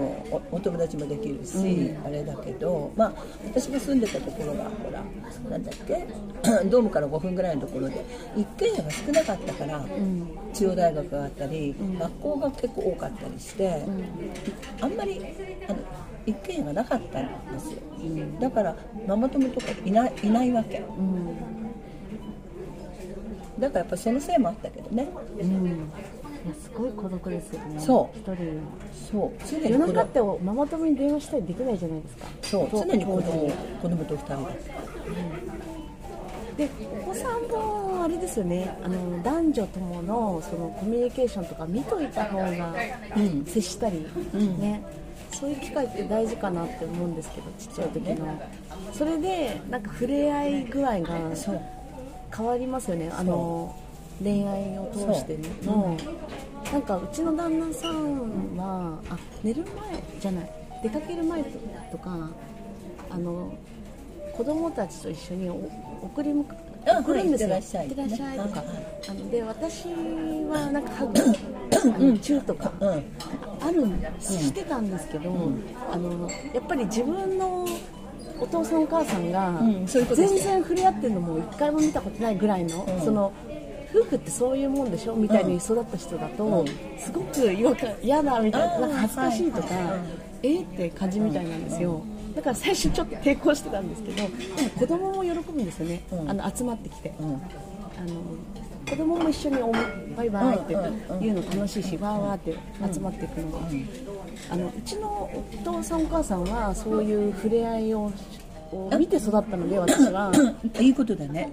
[0.51, 2.05] おお友達もできるし、うん。
[2.05, 3.13] あれだけど、まあ、
[3.45, 5.03] 私が住んでたところがほら
[5.49, 6.07] なんだっけ
[6.69, 8.05] ドームから5分ぐらいのところで
[8.36, 9.88] 一軒家が少なかったから、ん。
[10.53, 11.97] 中央大学があったり、ん。
[11.97, 13.84] 学校が結構多かったりして、
[14.80, 15.19] あんまり
[15.67, 15.80] あの
[16.25, 17.80] 一軒家がなかったんですよ、
[18.39, 18.75] だから
[19.07, 20.78] ママ友とかいないいないわけ。
[20.80, 21.38] うん。
[23.59, 25.07] だからやっぱそのせいもあったけどね。
[25.39, 25.91] うん
[26.47, 27.79] いやすごい孤独ですよね。
[27.79, 28.17] そう。
[28.17, 28.53] 一人で
[29.11, 29.31] そう。
[29.45, 32.27] 常に夜中ってママ友に電話したりできないじゃないですか。
[32.41, 32.69] そう。
[32.69, 34.35] と常に子供子供と二人。
[34.35, 34.47] だった
[36.57, 36.69] で
[37.03, 38.77] お子さんもあれですよね。
[38.81, 42.73] あの男女とものそのコミュニケーションとか見といた方が
[43.17, 44.59] うん接したり、うん。
[44.61, 44.81] ね。
[45.33, 48.41] そういう機会って大事かなって思うんですけどちっちゃい時の
[48.93, 51.15] それでなんか触れ合い具合が
[52.35, 53.11] 変わりますよね。
[53.13, 53.75] あの
[54.23, 55.95] 恋愛を通しての、
[56.72, 60.51] なんかうちの旦那さんはあ寝る前じゃない
[60.84, 61.43] 出かける前
[61.91, 62.30] とか
[63.09, 63.53] あの
[64.36, 65.55] 子供たちと一緒にお
[66.03, 66.43] 送り迎
[66.86, 67.49] えうん送るんですよ。
[67.49, 67.61] はい。
[67.61, 68.61] 行ってらっしゃいとか。
[68.61, 73.03] ねあので私はなんかハグあのチューとかうん。
[73.59, 75.51] あるんしてたんですけど、
[75.91, 77.68] あのやっぱり自分の
[78.39, 83.01] お父さんお母さんが全然触れ合ってるのも一回も見たことないぐらいの、うん。
[83.03, 83.34] その
[83.93, 85.15] 夫婦ってそういうもんでしょ？
[85.15, 86.67] みたいに育った人だと、うん。
[86.99, 88.91] すごく違和感嫌だみたいななん。
[88.91, 89.67] か恥ずかしいとか、
[90.43, 92.01] えーって感じみたいなんですよ、
[92.35, 94.29] だから最初ちょっと抵抗してたんですけどでも
[94.71, 96.29] 子供も喜ぶんですよね、うん。
[96.29, 97.13] あの集まってきて。
[97.19, 97.33] うん。
[97.33, 97.41] あの
[98.89, 99.69] 子供も一緒にお
[100.15, 100.77] バイバイって
[101.19, 102.55] 言うの楽しいし、わーわーって
[102.93, 103.59] 集まっていくのが、
[104.49, 108.13] あのうちのお父さんお母さんはそういう触れ合いを
[108.72, 110.32] を見て育ったので私は、
[110.80, 111.51] いいことだね。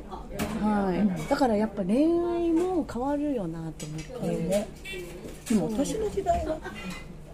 [0.61, 4.69] はい、だからやっぱ恋愛も変わるよなと思って、ね。
[5.49, 6.59] でも私の時代は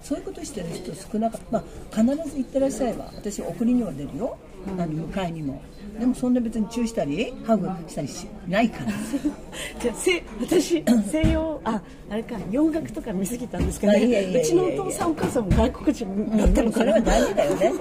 [0.02, 5.62] そういうことしてる人少なかった、まあ、必ず行ってらっしゃいば私送りには出るよ、あの迎えにも
[6.00, 8.92] でもそんな別にチューしたりハグしたりしないから。
[9.78, 17.72] じゃあせ私 西洋ああれか洋楽とか見すぎたんですけど、あいやいやいやいやうちのお父さんお母さんも外国人だうんったのかな、でもそれは大事だよね。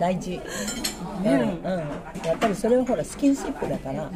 [0.00, 0.30] 大事。
[0.30, 0.40] ね。
[1.24, 1.78] うんうん、
[2.26, 4.10] やっぱりそれはほらスキンシップだから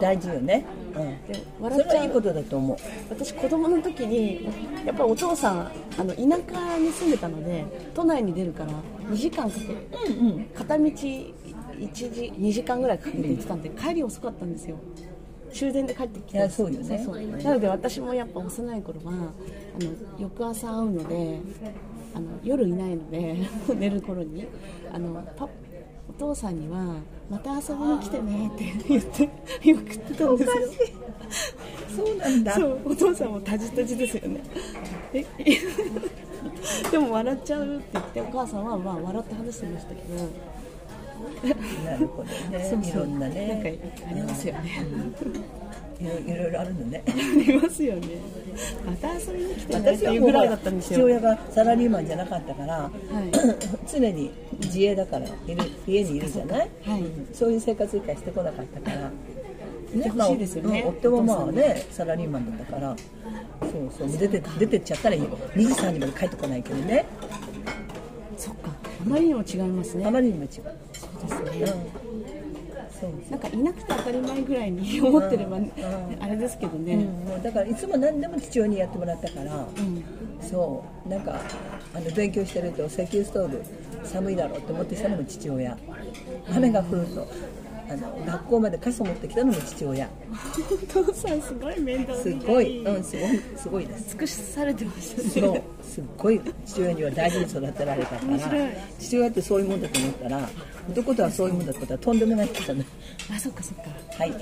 [0.00, 0.64] 大事よね、
[0.94, 2.76] うん、でそれはいいうことだと思う。
[3.10, 4.48] 私子供の時に
[4.84, 7.64] やっぱりお父さんあの田舎に住んでたので
[7.94, 8.70] 都内に出るから
[9.10, 9.74] 2時間かけて
[10.12, 10.44] うんうん。
[10.54, 10.84] 片道
[11.78, 14.76] 1時2時間ぐらいかけて行ってたんで帰り遅かったんですよ。
[15.52, 16.36] 終電で帰ってきて。
[16.36, 17.04] いやそうよね。
[17.42, 21.40] なので私もやっぱ幼い頃はあの翌朝会うので
[22.14, 23.36] あの夜いないので
[23.74, 24.46] 寝る頃に
[24.92, 25.48] あのパ
[26.08, 26.96] お父さんには
[27.28, 30.96] 「また遊びに来てね」って言ってよく言ってたんですよ。
[31.96, 32.54] そうなんだ。
[32.54, 34.40] そうお父さんもタジタジですよね。
[35.12, 35.24] え
[36.90, 40.28] でも笑っちゃうって言ってお母さんはまあ笑って話してましたけど
[41.84, 42.68] なるほどね。
[42.70, 42.90] そうそう。
[42.90, 43.48] いろんなね。
[43.48, 44.82] なんかありますよね。
[45.98, 46.04] い
[46.36, 47.02] ろいろあるのね。
[47.06, 48.08] ありますよね。
[48.84, 50.98] また遊びに来てねって私はもういうぐらいだったんですよ。
[50.98, 52.90] 父親がサラリーマンじゃなかったから、はい。
[53.90, 57.02] 常に自営だからいる家にいるじゃない、はい。
[57.32, 59.10] そういう生活以下してこなかったから、
[60.14, 62.96] まあうん夫もまあねサラリーマンだったから。
[63.62, 64.18] そうそう。
[64.18, 65.20] 出て出てっちゃったら2
[65.56, 67.06] 時3時まで帰ってこないけどね。
[68.36, 68.70] そっか。
[69.06, 70.04] あまりにも違いますね。
[70.04, 70.50] あまりにも違う
[71.20, 71.96] ですね。
[73.30, 75.58] なんかいなくて当たり前ぐらいに思ってれば、
[76.20, 80.04] あれですけどね、うん、もうだからいつも何でも父親にやってもらったから、うん。
[80.40, 81.08] そう。
[81.08, 81.40] なんか
[81.94, 83.62] あの勉強してると石油ストーブ
[84.02, 85.76] 寒いだろうって思ってきたのも父親。
[86.54, 87.28] 雨が降ると
[87.88, 90.08] あの学校まで傘持ってきたのも父親。
[90.92, 94.08] お父さんすごい面倒すごい、うん、すごいすごいです。
[94.10, 95.28] 尽くしされてましたね。
[95.28, 95.62] そう。
[95.84, 96.40] すっごい。
[96.66, 98.38] 父親には大事に育てられたから。
[98.98, 100.48] 父親ってそういうもんだと思ったら
[100.90, 102.86] 男とはそういうもんだってことんでもないことだね。
[103.34, 103.82] あそっかそっか。
[104.18, 104.32] はい。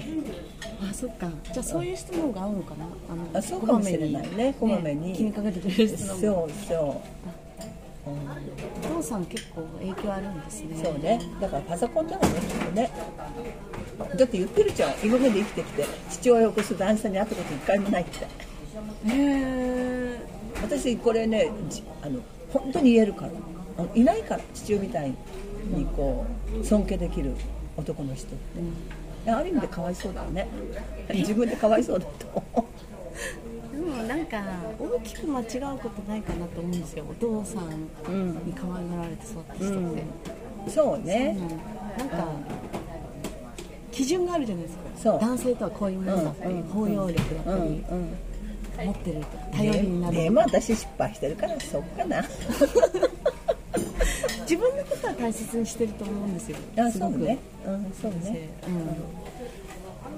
[0.91, 1.29] あそっか。
[1.53, 2.85] じゃあそういう人の方が合うのかな？
[3.11, 4.55] あのあそうかもしれないね。
[4.59, 7.25] こまめに気にかけてくれる人のそうそう
[8.07, 10.81] お父さん結構影響あるんですね。
[10.83, 11.21] そうね。
[11.41, 12.91] だからパソコンだろうねきっとね。
[13.99, 18.25] だって言ってるじゃん今まで生きてきて父親を起こす男性に会ったこと一回もないって。
[18.25, 18.27] へ
[19.07, 20.19] え
[20.63, 22.21] 私これねじあの
[22.53, 23.33] 本当に言えるから。
[23.93, 25.17] いないから父親みたいに
[25.97, 26.25] こ
[26.61, 27.35] う尊敬できる
[27.77, 28.31] 男の人っ
[29.25, 30.47] て、ある意味でかわいそうだよね。
[31.13, 32.69] 自分でかわいそうだと思でも
[34.05, 34.43] なんか
[34.79, 35.43] 大きく間違
[35.75, 37.71] うことないかなと思うんですよお父さん
[38.47, 40.03] に可愛がられて育った人って、
[40.67, 41.37] うそうね。
[41.39, 41.49] うん
[41.97, 42.27] なんか
[43.93, 44.77] 基準があるじゃないです
[45.07, 45.19] か。
[45.19, 48.17] 男性とはこういうものだったり、うん包容力だったり、うん
[48.85, 49.27] 持ってると
[49.57, 50.17] 頼りになる。
[50.17, 52.25] でも私失敗してるからそっかな。
[54.43, 56.57] 自分のことは大切にしてると思うんですよ。
[56.77, 57.39] あそうね。
[57.67, 58.49] うんそうね。
[58.67, 58.97] うん、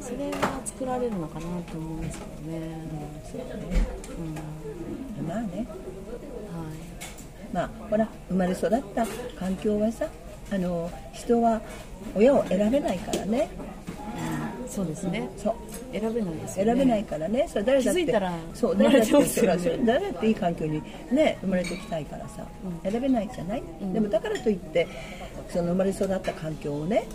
[0.00, 2.70] それが作られるのかなと思うんですけどね、
[3.30, 3.44] そうね。
[5.18, 5.26] うん。
[5.26, 5.66] まあねはい。
[7.52, 9.06] まあほら生まれ育った
[9.38, 10.08] 環境はさ
[10.52, 11.60] あの人は
[12.14, 13.48] 親を選べないからね。
[14.68, 15.30] そうですね。
[15.36, 15.54] そう。
[15.92, 16.72] 選べないですよね。
[16.72, 17.46] 選べないからね。
[17.48, 18.00] それ誰だって。
[18.00, 20.82] 気づいたらそう誰だってそれ誰だっていい環境に
[21.12, 22.44] ね生まれてきたいからさ、
[22.82, 24.88] 選べないじゃない、でもだからといって
[25.48, 27.06] その生まれ育った環境をね、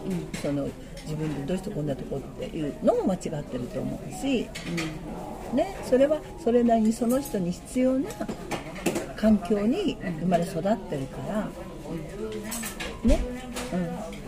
[0.41, 0.67] その
[1.03, 4.47] 自分でどうしてこんなとこっていうのも間違ってると思うし、
[5.53, 8.09] ね、それはそれなりにその人に必要な
[9.15, 11.49] 環境に生まれ育ってるから、
[13.03, 13.19] ね、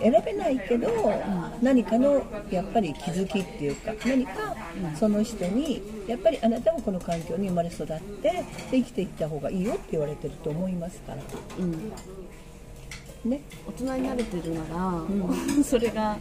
[0.01, 0.89] うん、選べないけど、
[1.61, 4.55] 何かのやっぱり気づきっていうか何か
[4.95, 11.21] その人にやっぱりあなたもこの環境に生まれ育って生きていった方がいいよって言われてると思いますから。
[11.59, 11.91] うん。
[13.25, 13.41] ね。
[13.67, 16.17] 大人になれてるなら、それが、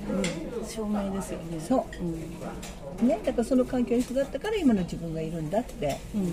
[0.68, 1.60] 証明ですよね。
[1.60, 2.04] そう。
[2.04, 3.08] ん。
[3.08, 5.98] ねだからその環境に育ったから今の自分がいるんだって。
[6.14, 6.26] うん。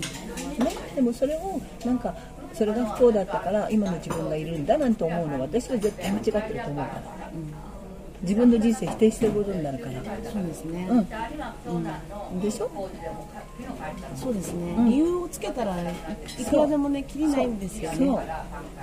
[0.94, 2.14] でもそれをなんか
[2.52, 7.02] それが不幸だったから今の自分がいるんだなんて思うのは私は絶対間違ってると思うから。
[8.22, 9.92] 自分の人生否定してることになるから。
[10.30, 12.40] そうですね、ううんん。
[12.40, 12.70] でしょ？
[14.16, 14.88] そうですね、ん。
[14.90, 15.94] 理由をつけたらい
[16.38, 17.96] いくらでもね切りないんですよね。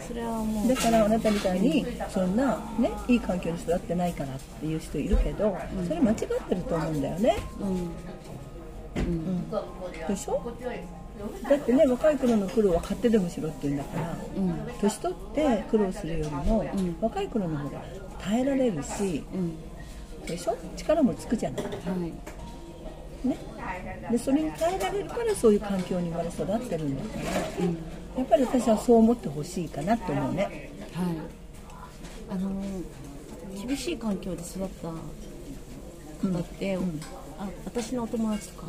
[0.08, 0.68] それはもう。
[0.68, 5.58] だからあなたみたいにそんなねいい環境に育ってないからっていう人いるけど
[5.88, 6.26] それ間違って
[6.56, 7.38] ると思うんだよね。
[7.60, 9.50] うん。
[10.08, 10.42] でしょ？
[11.50, 14.54] だってね若い頃の苦労は勝手でもしろって言うんだからうん。
[14.80, 16.66] 年取って苦労するよりも、
[17.02, 17.82] 若い頃の方が
[18.20, 19.58] 耐えられるしうん。
[20.26, 20.56] でしょ？
[20.76, 21.64] 力もつくじゃない。
[21.64, 21.74] はい
[23.24, 23.38] ね、
[24.12, 30.72] でそれに耐えられるからそういう環境に生まれ育ってるんだから、やっぱり私はそう思ってほしいかなと思うね。
[30.94, 31.06] はい。
[32.30, 32.64] あの
[33.66, 36.78] 厳しい環境で育った方って、
[37.40, 38.68] あ私のお友達とか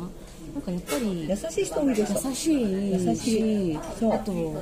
[0.53, 2.29] なんかやっぱり優しい人多いでしょ。
[2.29, 3.79] 優しい優しい。
[3.99, 4.13] そう。
[4.13, 4.55] あと深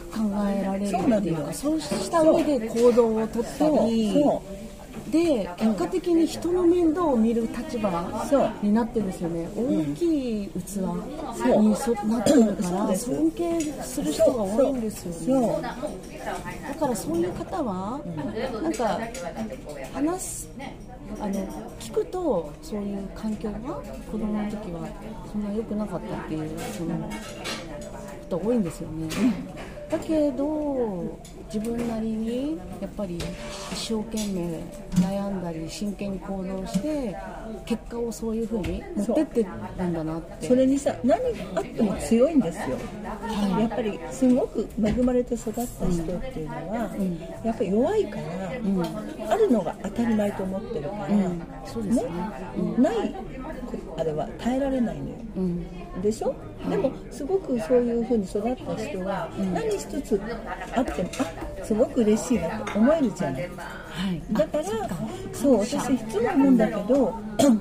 [0.00, 3.90] く考えられるそうなのよっていうかそうした上で行動を取ったそう。
[3.90, 4.42] りそ
[5.10, 7.90] で結果的に人の面倒を見る立場
[8.62, 9.48] になってるんですよね。
[9.54, 15.62] 大きい器そうにそなってるから尊敬する人が多いんですよね。
[15.62, 18.00] だからそういう方は
[18.62, 19.00] なんか
[19.92, 20.48] 話す
[21.20, 21.34] あの
[21.78, 23.58] 聞くとそういう環境が
[24.10, 24.88] 子供の時は
[25.30, 27.10] そんな良くなかったっていうそのこ
[28.30, 29.08] とが多いんですよね。
[29.94, 31.18] だけど
[31.52, 34.60] 自分なりにやっぱり一生懸命
[35.06, 37.16] 悩んだり真剣に行動して
[37.64, 39.46] 結果をそういう風に持ってって
[39.78, 40.48] るんだなって。
[40.48, 41.26] それにさ何が
[41.56, 42.76] あっても強いんですよ、
[43.58, 46.90] やっぱりすごく恵まれて育った人っていうのは、
[47.44, 51.42] やっぱり弱いから、あるのが当たり前と思ってるから、うん。
[51.64, 52.04] そうですね。
[52.78, 53.14] ない
[53.96, 55.14] あれは耐えられないのよ。
[55.36, 56.02] うん。
[56.02, 56.34] でしょ？
[56.68, 60.20] でもすごくそういう風に育った人は何一つ
[60.74, 61.10] あっても
[61.60, 63.42] あすごく嬉しいなと思えるじゃない。
[63.42, 63.48] は
[64.12, 64.22] い。
[64.32, 64.64] だから
[65.32, 67.14] そう私いつも思うんだけど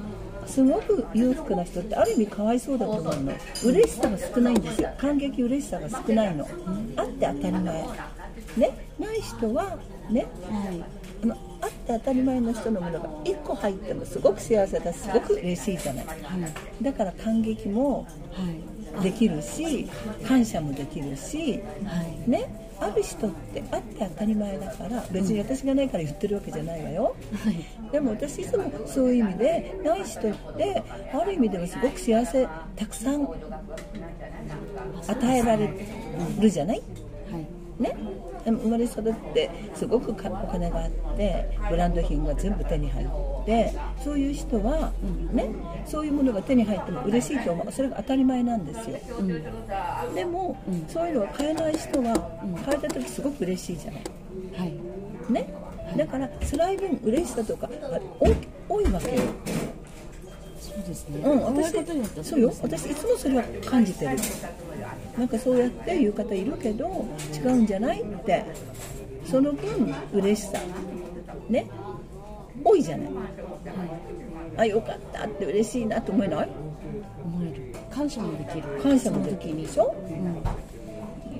[0.47, 3.33] すごく裕福な人ってある意味かわいそうだと思うの。
[3.65, 4.89] 嬉しさが少ないんですよ。
[4.97, 6.47] 感激嬉しさが少ないの。
[6.97, 7.63] あって当たり前。
[8.57, 9.77] ねない人は
[10.09, 10.83] ねはい。
[11.23, 16.05] あのあって当たり前の人のものが1個入ってもすごく幸せだしすごく嬉しいじゃない。
[16.81, 19.89] だから感激もはいできるし
[20.27, 27.55] 感謝もできるしはいねある人ってあって当たり前だから別に私がないから言ってるわけじゃないわよ、はい
[27.91, 30.83] でも私いつもそういう意味でない人って
[31.13, 33.23] ある意味ではすごく幸せたくさん
[35.07, 35.71] 与えられ
[36.39, 36.81] るじゃない？
[37.31, 37.83] はい。
[37.83, 37.95] ね？
[38.45, 43.73] でも生まれ育ってすごくかお金があってブランド品が全部手に入って
[44.03, 44.91] そういう人は、
[45.31, 45.49] ね、
[45.85, 47.71] そういうものが手に入っても嬉しいと思う。
[47.71, 48.97] それが当たり前なんですよ。
[50.13, 52.13] でも、そういうのは買えない人は
[52.65, 54.03] 買えた時すごく嬉しいじゃない。
[54.57, 54.73] はい。
[55.31, 55.53] ね。
[55.97, 57.69] だから辛い分嬉しさとか
[58.67, 59.21] 多いわけよ
[60.75, 61.19] そうですね。
[61.23, 61.71] うん、私
[62.23, 62.53] そうよ。
[62.61, 64.17] 私いつもそれは感じてる。
[65.17, 68.43] なんかそうやって言う方いるけど違うんじゃないって。
[69.25, 70.59] その分嬉しさ。
[71.49, 71.69] ね。
[72.63, 73.07] 多いじゃない。
[74.57, 76.49] あよかったって嬉しいなと思えない？
[77.25, 77.75] 思える。
[77.89, 78.63] 感謝もできる。
[78.81, 79.57] 感謝もできる。
[79.61, 79.95] でしょ？
[80.09, 80.43] うん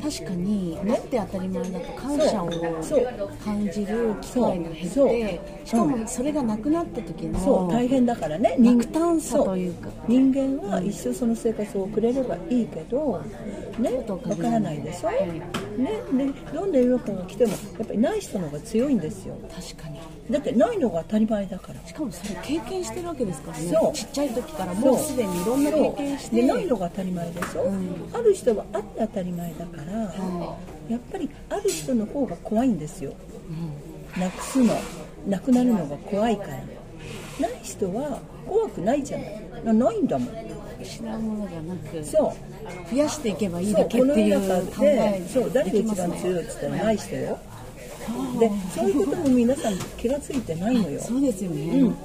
[0.04, 2.50] 確かにあって当たり前だと感謝を
[3.42, 8.58] 感じる機会が減ってしかもそれがなくなった時のそう大変だからね。
[8.60, 9.90] 落胆さというか。
[10.10, 13.24] 人間は一生その生活を送れればいいけど
[13.80, 15.32] ねとわからないでしょ、はい。
[15.32, 19.38] ねでどんな世の中が来てもやっぱりない人の方が強いんですよ。
[19.50, 20.00] 確かに
[20.30, 21.86] だってないのが当たり前だから。
[21.86, 23.70] しかもそれ経験してるわけですからね。
[23.70, 23.94] そう。
[23.94, 26.36] ちっちゃい時からもうすでにいろんな経験して。
[26.38, 28.10] でないのが当たり前でしょ、うん。
[28.14, 30.58] ある人はあって当たり前だから、は
[30.90, 33.14] やっぱりある人の方が怖いんですよ。
[34.18, 34.74] なくすの。
[35.28, 36.52] なくなるのが怖いから。
[37.40, 39.44] ない人は怖くないじゃない。
[39.66, 40.36] なないんだもん。
[40.82, 42.34] 失うものがなくそう。
[42.90, 47.40] 増やしていけばいいだけっていうこの中考えでそう誰が一番強いって言ったらない人よ
[48.40, 51.00] でそういうことも皆さん気がついてないのよ。
[51.02, 51.92] そうですよね、うん。
[51.92, 51.98] 考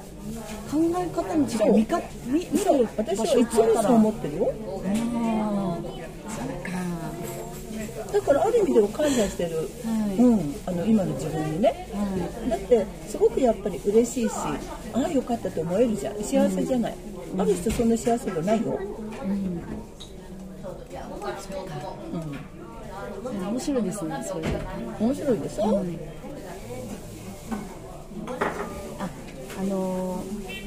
[0.74, 4.52] え方の違い見か見見る私はいつもそう思っってるよ。
[8.12, 10.22] だからある意味では感謝してる、はい。
[10.22, 11.88] うん、あの今の自分にね。
[11.92, 14.32] はだってすごくやっぱり嬉しいし
[14.94, 16.16] ああよかったと思えるじゃん。
[16.16, 16.94] 幸せじゃない、
[17.38, 19.60] ある人そんな幸せじゃないよ、い、うん、
[23.32, 24.46] 面白いですねそれ
[25.00, 25.98] 面白いでしょ、うん。
[28.98, 29.08] あ
[29.60, 30.58] あのー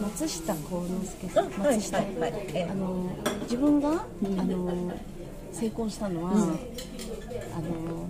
[0.00, 2.32] 松下幸之助さん、松下、はいはい。
[2.54, 2.68] ええ。
[2.70, 3.94] あのー自分が、あ
[4.24, 4.94] のー
[5.52, 6.48] 成功したのは、あの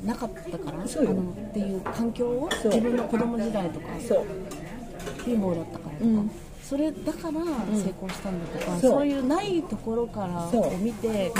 [0.02, 4.24] ーなかったからあのっていう環境を自分の子供時代とかそう。
[5.24, 6.30] 貧乏だったからとか、うん
[6.68, 8.90] それだから成功したんだとか、そう。
[8.92, 11.32] そういうないところからを見て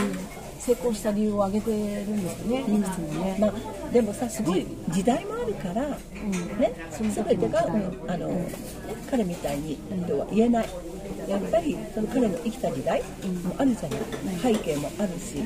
[0.59, 3.53] 成功した理由を挙げてるんですよね、いくつもね、まあ、
[3.93, 5.97] でもさすごい時代もあるから、ね。
[6.91, 8.55] その時の全てが、うんあのね
[9.11, 9.76] 彼みたいに
[10.07, 10.68] とは言えない。
[11.29, 15.45] やっぱりその彼の生きた時代もあるじゃない、背景もあるし、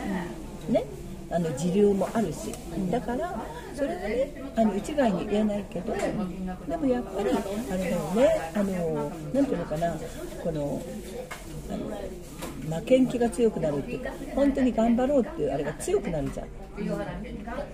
[0.71, 0.85] ね
[1.33, 2.53] あの時流もあるし、
[2.91, 3.43] だから
[3.75, 9.97] それはねあの一概に言えないけど、でもやっぱりあれだよねあのなんていうのかな
[10.43, 10.83] この
[11.71, 16.47] あの負けん気が強くなるっていうか本当に頑張ろうっていうあれが強くなるじゃん。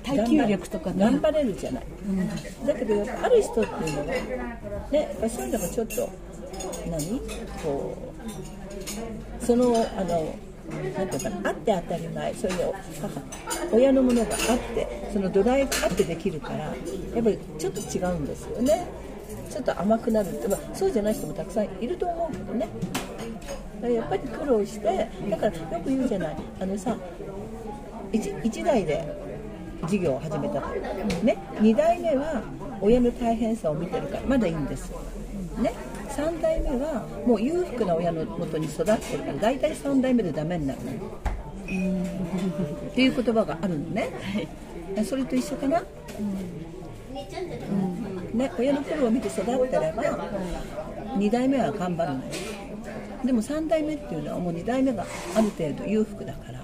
[0.02, 1.04] 耐久力とかね。
[1.04, 1.86] 頑張れるじゃない、
[2.66, 6.10] だけどやっぱある人っていうのはねやっぱそういうのがちょっと
[6.90, 7.20] 何？
[7.62, 7.96] こ
[9.40, 10.34] うそのあの
[10.68, 16.70] なんていうかなあって当たり前それで母親のものがあってその土台があってできるからや
[17.20, 18.86] っぱりちょっと違うんですよね。
[19.50, 22.68] ちょっと甘くなるって、まあ、そうじゃない人もたくさんいると思うけどね。
[23.76, 26.36] だからやっぱり苦労してだからよく言うじゃない。
[26.60, 26.96] あのさ
[28.12, 29.04] 一一代で
[29.86, 30.68] 事業を始めたと、
[31.24, 32.42] ね、2代目は
[32.80, 34.92] 親の大変さを見てるからまだいいんです、
[35.62, 35.74] ね、
[36.08, 40.94] 3代目はもう裕福な親のもとに育ってるから大体3代目でダメになるのっ
[42.94, 44.10] ていう言葉があるのね、
[45.04, 45.82] それと一緒かな、う
[46.22, 46.34] ん。
[48.38, 50.02] ね、親の苦労を見て育ってれば
[51.16, 52.30] 2代目は頑張るのよ。
[53.24, 55.04] でも3代目っていうのはもう2代目が
[55.34, 56.58] ある程度裕福だから。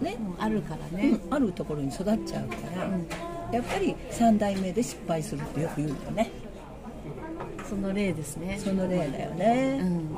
[0.00, 2.90] ね、あるからね、うん、あるところに育っちゃうから、
[3.52, 6.32] やっぱり3代目で失敗するってよく言うよね
[7.68, 8.58] その例ですね。
[8.62, 10.08] その例だよね、うん